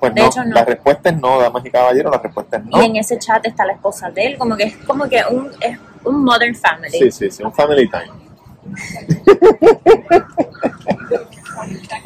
pues 0.00 0.14
De 0.14 0.20
no, 0.20 0.26
hecho, 0.26 0.44
no. 0.44 0.54
la 0.54 0.64
respuesta 0.64 1.08
es 1.10 1.20
no, 1.20 1.40
damas 1.40 1.64
y 1.64 1.70
caballeros, 1.70 2.12
la 2.12 2.18
respuesta 2.22 2.56
es 2.56 2.64
no. 2.64 2.82
Y 2.82 2.86
en 2.86 2.96
ese 2.96 3.18
chat 3.18 3.46
está 3.46 3.64
la 3.64 3.74
esposa 3.74 4.10
de 4.10 4.26
él, 4.26 4.38
como 4.38 4.56
que 4.56 4.64
es 4.64 4.76
como 4.78 5.08
que 5.08 5.22
un, 5.30 5.50
es 5.60 5.78
un 6.04 6.24
modern 6.24 6.54
family. 6.56 6.98
Sí, 6.98 7.10
sí, 7.12 7.30
sí, 7.30 7.42
un 7.44 7.52
family 7.52 7.88
time. 7.88 8.22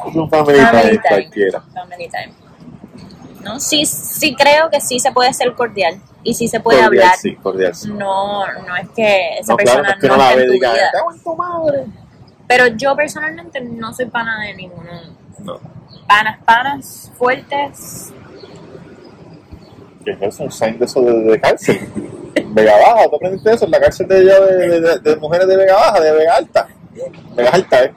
es 0.09 0.15
un 0.15 0.29
family, 0.29 0.59
Family 0.59 0.81
time, 0.83 0.97
time. 0.97 1.07
cualquiera. 1.09 1.61
Family 1.73 2.09
time. 2.09 2.33
¿No? 3.43 3.59
Sí, 3.59 3.85
sí 3.85 4.35
creo 4.35 4.69
que 4.69 4.81
sí 4.81 4.99
se 4.99 5.11
puede 5.11 5.33
ser 5.33 5.53
cordial 5.53 6.01
y 6.23 6.33
sí 6.33 6.47
se 6.49 6.59
puede 6.59 6.81
Cordial, 6.83 7.03
hablar. 7.03 7.17
sí, 7.17 7.35
cordial, 7.35 7.73
sí. 7.75 7.89
No, 7.89 8.45
no 8.45 8.75
es 8.75 8.89
que 8.89 9.37
esa 9.39 9.53
No, 9.53 9.57
claro, 9.57 9.81
persona 9.81 9.81
no 9.89 9.93
es 9.95 10.01
que 10.01 10.07
no, 10.07 10.17
la 10.17 10.35
ve 10.35 10.41
en 10.41 10.43
y 10.43 10.45
tu 10.47 10.51
diga, 10.53 10.73
vida. 10.73 10.89
"Cago 10.91 11.11
en 11.13 11.19
tu 11.23 11.35
madre". 11.35 11.85
Pero 12.47 12.67
yo 12.67 12.95
personalmente 12.95 13.61
no 13.61 13.93
soy 13.93 14.05
pana 14.07 14.41
de 14.43 14.53
ninguno. 14.53 14.91
No, 15.39 15.59
Panas, 16.07 16.39
panas, 16.45 17.11
fuertes, 17.17 18.11
que 20.03 20.11
es 20.11 20.21
eso, 20.21 20.43
un 20.43 20.51
sign 20.51 20.79
de 20.79 20.85
eso 20.85 21.01
de, 21.01 21.13
de 21.13 21.39
cárcel. 21.41 21.79
Vega 22.49 22.73
Baja, 22.77 23.09
¿tú 23.09 23.15
aprendiste 23.17 23.51
eso? 23.53 23.65
En 23.65 23.71
la 23.71 23.79
cárcel 23.79 24.07
de, 24.07 24.23
de, 24.23 24.31
de- 24.69 24.81
de- 24.81 24.99
de 24.99 25.15
mujeres 25.17 25.47
de 25.47 25.57
Vega 25.57 25.75
Baja, 25.75 25.99
de 25.99 26.11
Vega 26.13 26.35
Alta. 26.35 26.67
Vega 27.35 27.49
Alta, 27.49 27.83
¿eh? 27.83 27.93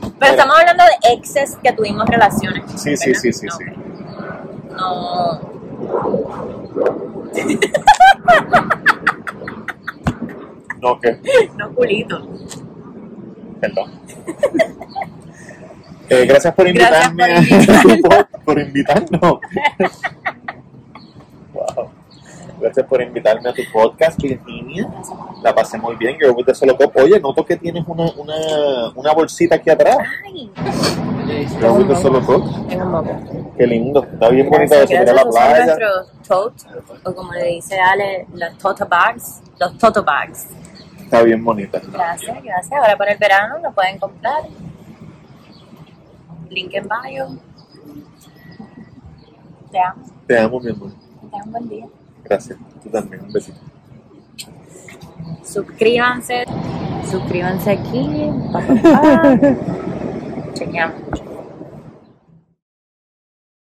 Pero 0.00 0.12
Mira. 0.18 0.30
estamos 0.30 0.56
hablando 0.58 0.84
de 0.84 1.12
exes 1.14 1.56
que 1.62 1.72
tuvimos 1.72 2.06
relaciones. 2.06 2.64
Sí, 2.76 2.96
sí, 2.96 3.10
¿verdad? 3.10 3.20
sí, 3.22 3.32
sí, 3.32 3.46
No, 3.46 3.52
sí. 3.56 3.64
No. 4.76 5.40
No, 10.80 10.98
que, 10.98 11.20
No 11.58 11.74
culito. 11.74 12.26
perdón. 13.60 13.92
Eh, 16.12 16.26
gracias 16.26 16.52
por 16.56 16.66
Gracias 16.72 17.06
invitarme 17.08 17.46
por 17.68 17.76
a 17.76 17.82
tu 17.82 17.88
pod- 18.02 18.44
por 18.44 18.58
invitarnos. 18.58 19.20
wow. 19.20 19.40
Gracias 22.60 22.86
por 22.86 23.00
invitarme 23.00 23.48
a 23.48 23.52
tu 23.52 23.62
podcast, 23.72 24.18
La 25.42 25.54
pasé 25.54 25.78
muy 25.78 25.96
bien. 25.96 26.16
Yo 26.20 26.34
de 26.44 26.54
solo 26.54 26.74
top. 26.76 26.96
Oye, 26.96 27.20
noto 27.20 27.44
que 27.44 27.56
tienes 27.56 27.84
una, 27.86 28.10
una, 28.16 28.90
una 28.94 29.12
bolsita 29.12 29.56
aquí 29.56 29.70
atrás. 29.70 29.98
Ay. 30.26 30.50
Solo 32.00 32.20
moco. 32.20 32.44
Qué 33.56 33.66
lindo. 33.66 34.02
Está 34.02 34.28
bien 34.30 34.48
bonito 34.48 34.74
eso. 34.74 34.86
Mira 34.88 35.12
la 35.12 35.24
playa. 35.24 35.76
tote, 36.26 36.64
o 37.04 37.14
como 37.14 37.32
le 37.32 37.46
dice 37.46 37.78
Ale, 37.78 38.26
los 38.34 38.58
toto 38.58 38.86
bags. 38.86 39.40
Los 39.58 39.78
toto 39.78 40.02
bags. 40.02 40.46
Está 41.04 41.22
bien 41.22 41.44
bonita. 41.44 41.80
Gracias, 41.92 42.42
gracias. 42.42 42.72
Ahora 42.72 42.96
para 42.96 43.12
el 43.12 43.18
verano 43.18 43.58
lo 43.62 43.72
pueden 43.72 43.98
comprar. 43.98 44.42
Link 46.48 46.74
en 46.74 46.88
bio. 46.88 47.38
Te 49.70 49.78
amo. 49.78 50.02
Te 50.26 50.38
amo, 50.38 50.60
mi 50.60 50.70
amor. 50.70 50.90
Tengan 51.20 51.46
un 51.46 51.52
buen 51.52 51.68
día. 51.68 51.86
Gracias. 52.24 52.58
Tú 52.82 52.90
también. 52.90 53.22
Un 53.22 53.32
besito. 53.32 53.58
Suscríbanse. 55.42 56.44
Suscríbanse 57.10 57.70
aquí. 57.70 58.30
Pa, 58.52 58.60
pa, 58.60 58.74
pa. 58.74 60.54
Chequeamos. 60.54 61.29